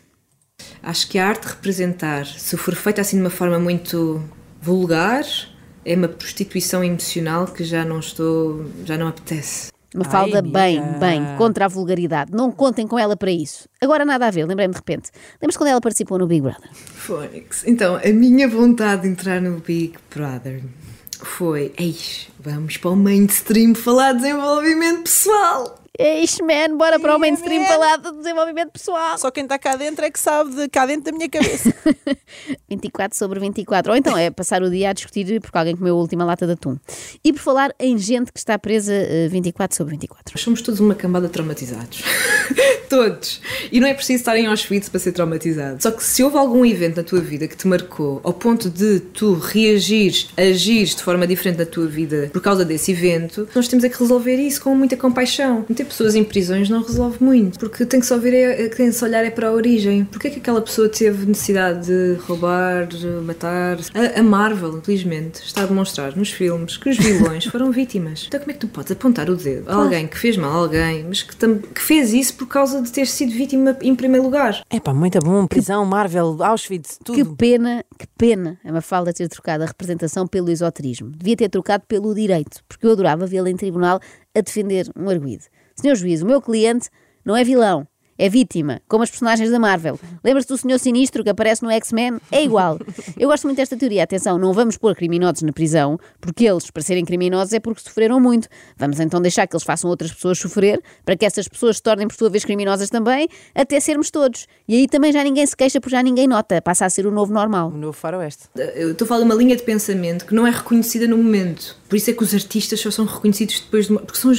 Acho 0.83 1.07
que 1.07 1.17
a 1.17 1.27
arte 1.27 1.43
de 1.43 1.53
representar, 1.53 2.25
se 2.25 2.57
for 2.57 2.75
feita 2.75 3.01
assim 3.01 3.17
de 3.17 3.23
uma 3.23 3.29
forma 3.29 3.57
muito 3.57 4.21
vulgar, 4.61 5.23
é 5.85 5.95
uma 5.95 6.07
prostituição 6.07 6.83
emocional 6.83 7.47
que 7.47 7.63
já 7.63 7.83
não 7.85 7.99
estou. 7.99 8.65
já 8.85 8.97
não 8.97 9.07
apetece. 9.07 9.71
Mafalda, 9.95 10.39
bem, 10.43 10.79
bem, 10.99 11.23
contra 11.35 11.65
a 11.65 11.67
vulgaridade. 11.67 12.31
Não 12.31 12.51
contem 12.51 12.85
com 12.85 12.99
ela 12.99 13.17
para 13.17 13.31
isso. 13.31 13.67
Agora 13.81 14.05
nada 14.05 14.27
a 14.27 14.31
ver, 14.31 14.45
lembrei-me 14.45 14.71
de 14.71 14.77
repente. 14.77 15.09
Lembras 15.41 15.57
quando 15.57 15.69
ela 15.69 15.81
participou 15.81 16.19
no 16.19 16.27
Big 16.27 16.41
Brother? 16.41 16.69
Fónix. 16.73 17.63
Então, 17.65 17.95
a 17.95 18.13
minha 18.13 18.47
vontade 18.47 19.01
de 19.03 19.07
entrar 19.07 19.41
no 19.41 19.59
Big 19.59 19.95
Brother 20.13 20.61
foi: 21.19 21.73
eis, 21.75 22.29
vamos 22.39 22.77
para 22.77 22.91
o 22.91 22.95
mainstream 22.95 23.73
falar 23.73 24.13
de 24.13 24.19
desenvolvimento 24.19 25.03
pessoal. 25.03 25.78
Eish, 26.01 26.39
man, 26.39 26.77
bora 26.77 26.97
para 26.97 27.13
o 27.13 27.19
mainstream 27.19 27.65
falar 27.65 27.97
de 27.97 28.09
desenvolvimento 28.13 28.71
pessoal. 28.71 29.17
Só 29.17 29.29
quem 29.29 29.43
está 29.43 29.59
cá 29.59 29.75
dentro 29.75 30.05
é 30.05 30.09
que 30.09 30.17
sabe 30.17 30.55
de 30.55 30.69
cá 30.69 30.85
dentro 30.85 31.03
da 31.03 31.11
minha 31.11 31.27
cabeça. 31.27 31.75
24 32.69 33.17
sobre 33.17 33.37
24. 33.41 33.91
Ou 33.91 33.97
então 33.97 34.17
é 34.17 34.31
passar 34.31 34.63
o 34.63 34.69
dia 34.69 34.91
a 34.91 34.93
discutir 34.93 35.41
porque 35.41 35.57
alguém 35.57 35.75
comeu 35.75 35.93
a 35.93 35.99
última 35.99 36.23
lata 36.23 36.45
de 36.45 36.53
atum. 36.53 36.77
E 37.21 37.33
por 37.33 37.41
falar 37.41 37.75
em 37.77 37.97
gente 37.97 38.31
que 38.31 38.39
está 38.39 38.57
presa 38.57 38.93
eh, 38.93 39.27
24 39.27 39.75
sobre 39.75 39.91
24. 39.91 40.33
Nós 40.33 40.41
somos 40.41 40.61
todos 40.61 40.79
uma 40.79 40.95
cambada 40.95 41.27
de 41.27 41.33
traumatizados. 41.33 42.01
todos. 42.87 43.41
E 43.69 43.81
não 43.81 43.87
é 43.87 43.93
preciso 43.93 44.21
estar 44.21 44.37
em 44.37 44.47
Auschwitz 44.47 44.87
para 44.87 45.01
ser 45.01 45.11
traumatizado. 45.11 45.83
Só 45.83 45.91
que 45.91 46.01
se 46.01 46.23
houve 46.23 46.37
algum 46.37 46.65
evento 46.65 46.95
na 46.95 47.03
tua 47.03 47.19
vida 47.19 47.45
que 47.45 47.57
te 47.57 47.67
marcou 47.67 48.21
ao 48.23 48.31
ponto 48.31 48.69
de 48.69 49.01
tu 49.01 49.33
reagires, 49.33 50.29
agires 50.37 50.95
de 50.95 51.03
forma 51.03 51.27
diferente 51.27 51.59
na 51.59 51.65
tua 51.65 51.87
vida 51.87 52.29
por 52.31 52.41
causa 52.41 52.63
desse 52.63 52.93
evento, 52.93 53.49
nós 53.53 53.67
temos 53.67 53.83
é 53.83 53.89
que 53.89 53.99
resolver 53.99 54.37
isso 54.37 54.61
com 54.61 54.73
muita 54.73 54.95
compaixão. 54.95 55.65
Meter 55.67 55.88
pessoas 55.89 56.15
em 56.15 56.23
prisões 56.23 56.69
não 56.69 56.81
resolve 56.81 57.23
muito, 57.23 57.59
porque 57.59 57.85
tem 57.85 57.99
que 57.99 58.05
se 58.05 58.13
ouvir, 58.13 58.33
é, 58.33 58.69
tem 58.69 58.87
que 58.87 58.91
se 58.93 59.03
olhar 59.03 59.25
é 59.25 59.29
para 59.29 59.49
a 59.49 59.51
origem. 59.51 60.05
Porquê 60.05 60.27
é 60.27 60.31
que 60.31 60.39
aquela 60.39 60.61
pessoa 60.61 60.87
teve 60.87 61.25
necessidade 61.25 61.87
de 61.87 62.19
roubar, 62.21 62.87
de 62.87 63.05
matar? 63.23 63.77
A, 63.93 64.19
a 64.19 64.23
Marvel, 64.23 64.77
infelizmente, 64.77 65.41
está 65.43 65.63
a 65.63 65.65
demonstrar 65.65 66.15
nos 66.15 66.31
filmes 66.31 66.77
que 66.77 66.89
os 66.89 66.97
vilões 66.97 67.45
foram 67.51 67.71
vítimas. 67.71 68.25
Então 68.27 68.39
como 68.39 68.51
é 68.51 68.53
que 68.53 68.59
tu 68.59 68.67
podes 68.67 68.91
apontar 68.91 69.29
o 69.29 69.35
dedo 69.35 69.69
a 69.69 69.75
alguém 69.75 70.07
que 70.07 70.17
fez 70.17 70.37
mal 70.37 70.51
a 70.51 70.55
alguém, 70.55 71.03
mas 71.07 71.23
que, 71.23 71.35
que 71.35 71.81
fez 71.81 72.13
isso 72.13 72.35
por 72.35 72.47
causa 72.47 72.81
de 72.81 72.91
ter 72.91 73.05
sido 73.07 73.31
vítima 73.31 73.77
em 73.81 73.95
primeiro 73.95 74.23
lugar? 74.25 74.61
É 74.69 74.79
pá, 74.79 74.93
muito 74.93 75.19
bom. 75.19 75.47
Prisão, 75.47 75.85
Marvel, 75.85 76.37
Auschwitz, 76.41 76.97
Que 77.03 77.23
tudo. 77.23 77.35
pena, 77.35 77.83
que 77.97 78.07
pena 78.17 78.59
a 78.63 78.71
Mafalda 78.71 79.11
ter 79.11 79.27
trocado 79.27 79.63
a 79.63 79.67
representação 79.67 80.27
pelo 80.27 80.49
esoterismo. 80.49 81.09
Devia 81.09 81.35
ter 81.35 81.49
trocado 81.49 81.83
pelo 81.87 82.13
direito, 82.13 82.61
porque 82.67 82.85
eu 82.85 82.91
adorava 82.91 83.25
vê-la 83.25 83.49
em 83.49 83.55
tribunal 83.57 83.99
a 84.35 84.41
defender 84.41 84.87
um 84.95 85.09
arguído. 85.09 85.45
Senhor 85.75 85.95
juiz, 85.95 86.21
o 86.21 86.25
meu 86.25 86.41
cliente 86.41 86.89
não 87.25 87.35
é 87.35 87.43
vilão, 87.43 87.87
é 88.19 88.27
vítima, 88.27 88.81
como 88.87 89.01
as 89.01 89.09
personagens 89.09 89.49
da 89.49 89.57
Marvel. 89.57 89.97
Lembra-se 90.21 90.49
do 90.49 90.57
Senhor 90.57 90.77
Sinistro 90.77 91.23
que 91.23 91.29
aparece 91.29 91.63
no 91.63 91.71
X-Men? 91.71 92.19
É 92.29 92.43
igual. 92.43 92.77
Eu 93.17 93.29
gosto 93.29 93.45
muito 93.45 93.57
desta 93.57 93.77
teoria. 93.77 94.03
Atenção, 94.03 94.37
não 94.37 94.51
vamos 94.51 94.75
pôr 94.75 94.93
criminosos 94.93 95.41
na 95.41 95.53
prisão, 95.53 95.97
porque 96.19 96.45
eles, 96.45 96.69
para 96.69 96.83
serem 96.83 97.05
criminosos, 97.05 97.53
é 97.53 97.59
porque 97.61 97.81
sofreram 97.81 98.19
muito. 98.19 98.49
Vamos 98.77 98.99
então 98.99 99.21
deixar 99.21 99.47
que 99.47 99.55
eles 99.55 99.63
façam 99.63 99.89
outras 99.89 100.11
pessoas 100.11 100.37
sofrer, 100.37 100.81
para 101.05 101.15
que 101.15 101.25
essas 101.25 101.47
pessoas 101.47 101.77
se 101.77 101.81
tornem, 101.83 102.07
por 102.07 102.15
sua 102.15 102.29
vez, 102.29 102.43
criminosas 102.43 102.89
também, 102.89 103.29
até 103.55 103.79
sermos 103.79 104.11
todos. 104.11 104.47
E 104.67 104.75
aí 104.75 104.87
também 104.87 105.13
já 105.13 105.23
ninguém 105.23 105.45
se 105.45 105.55
queixa, 105.55 105.79
porque 105.79 105.95
já 105.95 106.03
ninguém 106.03 106.27
nota. 106.27 106.61
Passa 106.61 106.85
a 106.85 106.89
ser 106.89 107.07
o 107.07 107.11
novo 107.11 107.33
normal. 107.33 107.69
O 107.69 107.77
novo 107.77 107.93
faroeste. 107.93 108.43
Eu 108.75 108.91
estou 108.91 109.05
a 109.05 109.07
falar 109.07 109.21
de 109.21 109.25
uma 109.25 109.35
linha 109.35 109.55
de 109.55 109.63
pensamento 109.63 110.25
que 110.25 110.35
não 110.35 110.45
é 110.45 110.49
reconhecida 110.49 111.07
no 111.07 111.17
momento. 111.17 111.77
Por 111.87 111.95
isso 111.95 112.09
é 112.09 112.13
que 112.13 112.23
os 112.23 112.33
artistas 112.33 112.81
só 112.81 112.91
são 112.91 113.05
reconhecidos 113.05 113.61
depois 113.61 113.85
de 113.85 113.93
uma... 113.93 114.01
Porque 114.01 114.19
são 114.19 114.31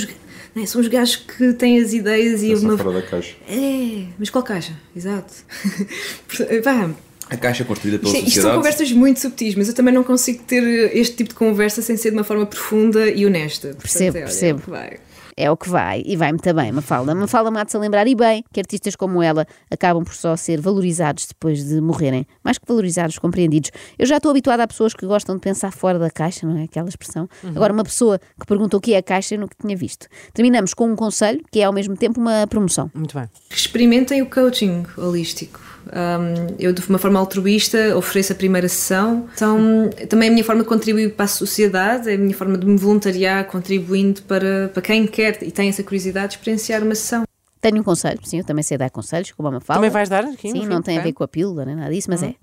os, 0.50 0.56
não 0.56 0.62
é? 0.62 0.66
são 0.66 0.80
os 0.80 0.88
gajos 0.88 1.16
que 1.16 1.52
têm 1.54 1.78
as 1.80 1.92
ideias 1.92 2.42
e 2.42 2.48
Pensam 2.50 2.68
uma... 2.70 2.78
fora 2.78 3.00
da 3.00 3.02
caixa. 3.06 3.34
É, 3.48 4.04
mas 4.18 4.30
qual 4.30 4.42
caixa? 4.44 4.72
Exato. 4.96 5.32
Vá, 6.64 6.90
A 7.28 7.36
caixa 7.36 7.64
construída 7.64 7.98
pela 7.98 8.12
isto, 8.12 8.16
é- 8.24 8.28
isto 8.28 8.34
são 8.40 8.42
sociedade. 8.42 8.56
conversas 8.56 8.92
muito 8.92 9.20
subtis, 9.20 9.54
mas 9.54 9.68
eu 9.68 9.74
também 9.74 9.92
não 9.94 10.02
consigo 10.04 10.42
ter 10.44 10.62
este 10.96 11.16
tipo 11.16 11.30
de 11.30 11.34
conversa 11.36 11.80
sem 11.82 11.96
ser 11.96 12.10
de 12.10 12.16
uma 12.16 12.24
forma 12.24 12.46
profunda 12.46 13.08
e 13.08 13.24
honesta. 13.26 13.68
Portanto, 13.68 13.82
Percebo, 13.82 14.16
é, 14.16 14.20
olha, 14.20 14.26
percebo. 14.28 14.62
vai. 14.66 14.96
É 15.36 15.50
o 15.50 15.56
que 15.56 15.68
vai, 15.68 16.02
e 16.04 16.16
vai 16.16 16.30
muito 16.30 16.52
bem, 16.54 16.72
Mafalda. 16.72 17.14
Mafalda 17.14 17.50
mata-se 17.50 17.76
a 17.76 17.80
lembrar, 17.80 18.06
e 18.06 18.14
bem, 18.14 18.44
que 18.52 18.60
artistas 18.60 18.96
como 18.96 19.22
ela 19.22 19.46
acabam 19.70 20.04
por 20.04 20.14
só 20.14 20.36
ser 20.36 20.60
valorizados 20.60 21.26
depois 21.26 21.64
de 21.64 21.80
morrerem. 21.80 22.26
Mais 22.42 22.58
que 22.58 22.66
valorizados, 22.66 23.18
compreendidos. 23.18 23.70
Eu 23.98 24.06
já 24.06 24.16
estou 24.16 24.30
habituada 24.30 24.62
a 24.62 24.66
pessoas 24.66 24.94
que 24.94 25.06
gostam 25.06 25.34
de 25.34 25.40
pensar 25.40 25.72
fora 25.72 25.98
da 25.98 26.10
caixa, 26.10 26.46
não 26.46 26.58
é? 26.58 26.64
Aquela 26.64 26.88
expressão. 26.88 27.28
Agora, 27.44 27.72
uma 27.72 27.84
pessoa 27.84 28.18
que 28.18 28.46
pergunta 28.46 28.76
o 28.76 28.80
que 28.80 28.94
é 28.94 28.98
a 28.98 29.02
caixa, 29.02 29.34
eu 29.34 29.40
nunca 29.40 29.56
tinha 29.60 29.76
visto. 29.76 30.06
Terminamos 30.32 30.74
com 30.74 30.90
um 30.90 30.96
conselho, 30.96 31.42
que 31.50 31.60
é 31.60 31.64
ao 31.64 31.72
mesmo 31.72 31.96
tempo 31.96 32.20
uma 32.20 32.46
promoção. 32.46 32.90
Muito 32.94 33.16
bem. 33.16 33.28
Experimentem 33.50 34.22
o 34.22 34.26
coaching 34.26 34.84
holístico. 34.96 35.60
Um, 35.86 36.54
eu, 36.58 36.72
de 36.72 36.86
uma 36.88 36.98
forma 36.98 37.18
altruísta, 37.18 37.96
ofereço 37.96 38.32
a 38.32 38.36
primeira 38.36 38.68
sessão. 38.68 39.28
Então, 39.34 39.90
também 40.08 40.28
é 40.28 40.30
a 40.30 40.32
minha 40.32 40.44
forma 40.44 40.62
de 40.62 40.68
contribuir 40.68 41.14
para 41.14 41.24
a 41.24 41.28
sociedade, 41.28 42.10
é 42.10 42.14
a 42.14 42.18
minha 42.18 42.34
forma 42.34 42.56
de 42.56 42.66
me 42.66 42.76
voluntariar, 42.76 43.46
contribuindo 43.46 44.22
para, 44.22 44.70
para 44.72 44.82
quem 44.82 45.06
quer 45.06 45.42
e 45.42 45.50
tem 45.50 45.68
essa 45.68 45.82
curiosidade 45.82 46.28
de 46.28 46.34
experienciar 46.34 46.82
uma 46.82 46.94
sessão. 46.94 47.24
Tenho 47.60 47.80
um 47.80 47.82
conselho, 47.82 48.18
sim, 48.24 48.38
eu 48.38 48.44
também 48.44 48.62
sei 48.62 48.78
dar 48.78 48.88
conselhos, 48.88 49.32
como 49.32 49.48
a 49.48 49.52
Mafalda. 49.52 49.78
Também 49.78 49.90
vais 49.90 50.08
dar 50.08 50.24
aqui 50.24 50.50
Sim, 50.50 50.62
fim? 50.62 50.66
não 50.66 50.80
tem 50.80 50.98
a 50.98 51.02
ver 51.02 51.12
com 51.12 51.22
a 51.22 51.28
pílula, 51.28 51.64
nem 51.64 51.76
nada 51.76 51.92
disso, 51.92 52.08
mas 52.10 52.22
é. 52.22 52.34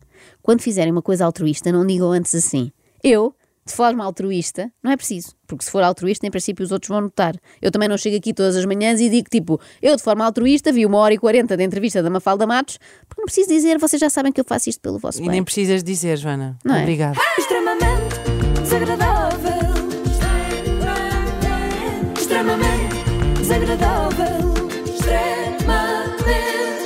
Quando 0.44 0.62
fizerem 0.62 0.92
uma 0.92 1.02
coisa 1.02 1.26
altruísta, 1.26 1.72
não 1.72 1.86
digam 1.86 2.12
antes 2.12 2.36
assim. 2.36 2.72
Eu 3.04 3.34
de 3.68 3.74
forma 3.74 4.04
altruísta, 4.04 4.72
não 4.84 4.92
é 4.92 4.98
preciso. 4.98 5.36
Porque 5.46 5.64
se 5.64 5.72
for 5.72 5.84
altruísta, 5.84 6.26
em 6.26 6.32
princípio 6.32 6.64
os 6.66 6.72
outros 6.72 6.90
vão 6.90 7.02
notar. 7.02 7.36
Eu 7.62 7.70
também 7.72 7.88
não 7.88 7.98
chego 7.98 8.18
aqui 8.18 8.34
todas 8.34 8.56
as 8.56 8.66
manhãs 8.66 9.00
e 9.00 9.10
digo 9.10 9.30
tipo, 9.30 9.60
eu 9.82 9.96
de 9.96 10.02
forma 10.02 10.26
altruísta 10.26 10.72
vi 10.72 10.86
uma 10.86 10.98
hora 10.98 11.14
e 11.14 11.18
quarenta 11.18 11.56
de 11.56 11.64
entrevista 11.64 12.02
da 12.04 12.10
Mafalda 12.10 12.46
Matos, 12.48 12.80
porque 13.08 13.22
não 13.22 13.26
preciso 13.26 13.50
dizer, 13.50 13.78
vocês 13.78 14.00
já 14.00 14.10
sabem 14.10 14.32
que 14.32 14.42
eu 14.42 14.46
faço 14.46 14.70
isto 14.70 14.82
pelo 14.82 14.98
vosso 15.00 15.20
E 15.20 15.22
bem. 15.22 15.30
nem 15.32 15.44
precisas 15.44 15.84
dizer, 15.84 16.18
Joana. 16.18 16.58
Não 16.66 16.76
é? 16.76 16.82
Obrigada. 16.82 17.18
extremamente 17.38 18.16
desagradável. 18.62 19.78
Extremamente 22.18 22.96
desagradável. 23.40 24.54
Extremamente 24.86 26.08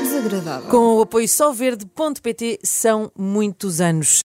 Desagradável. 0.03 0.69
Com 0.69 0.97
o 0.97 1.01
apoio 1.01 1.27
solverde.pt 1.27 2.59
são 2.63 3.11
muitos 3.17 3.81
anos. 3.81 4.19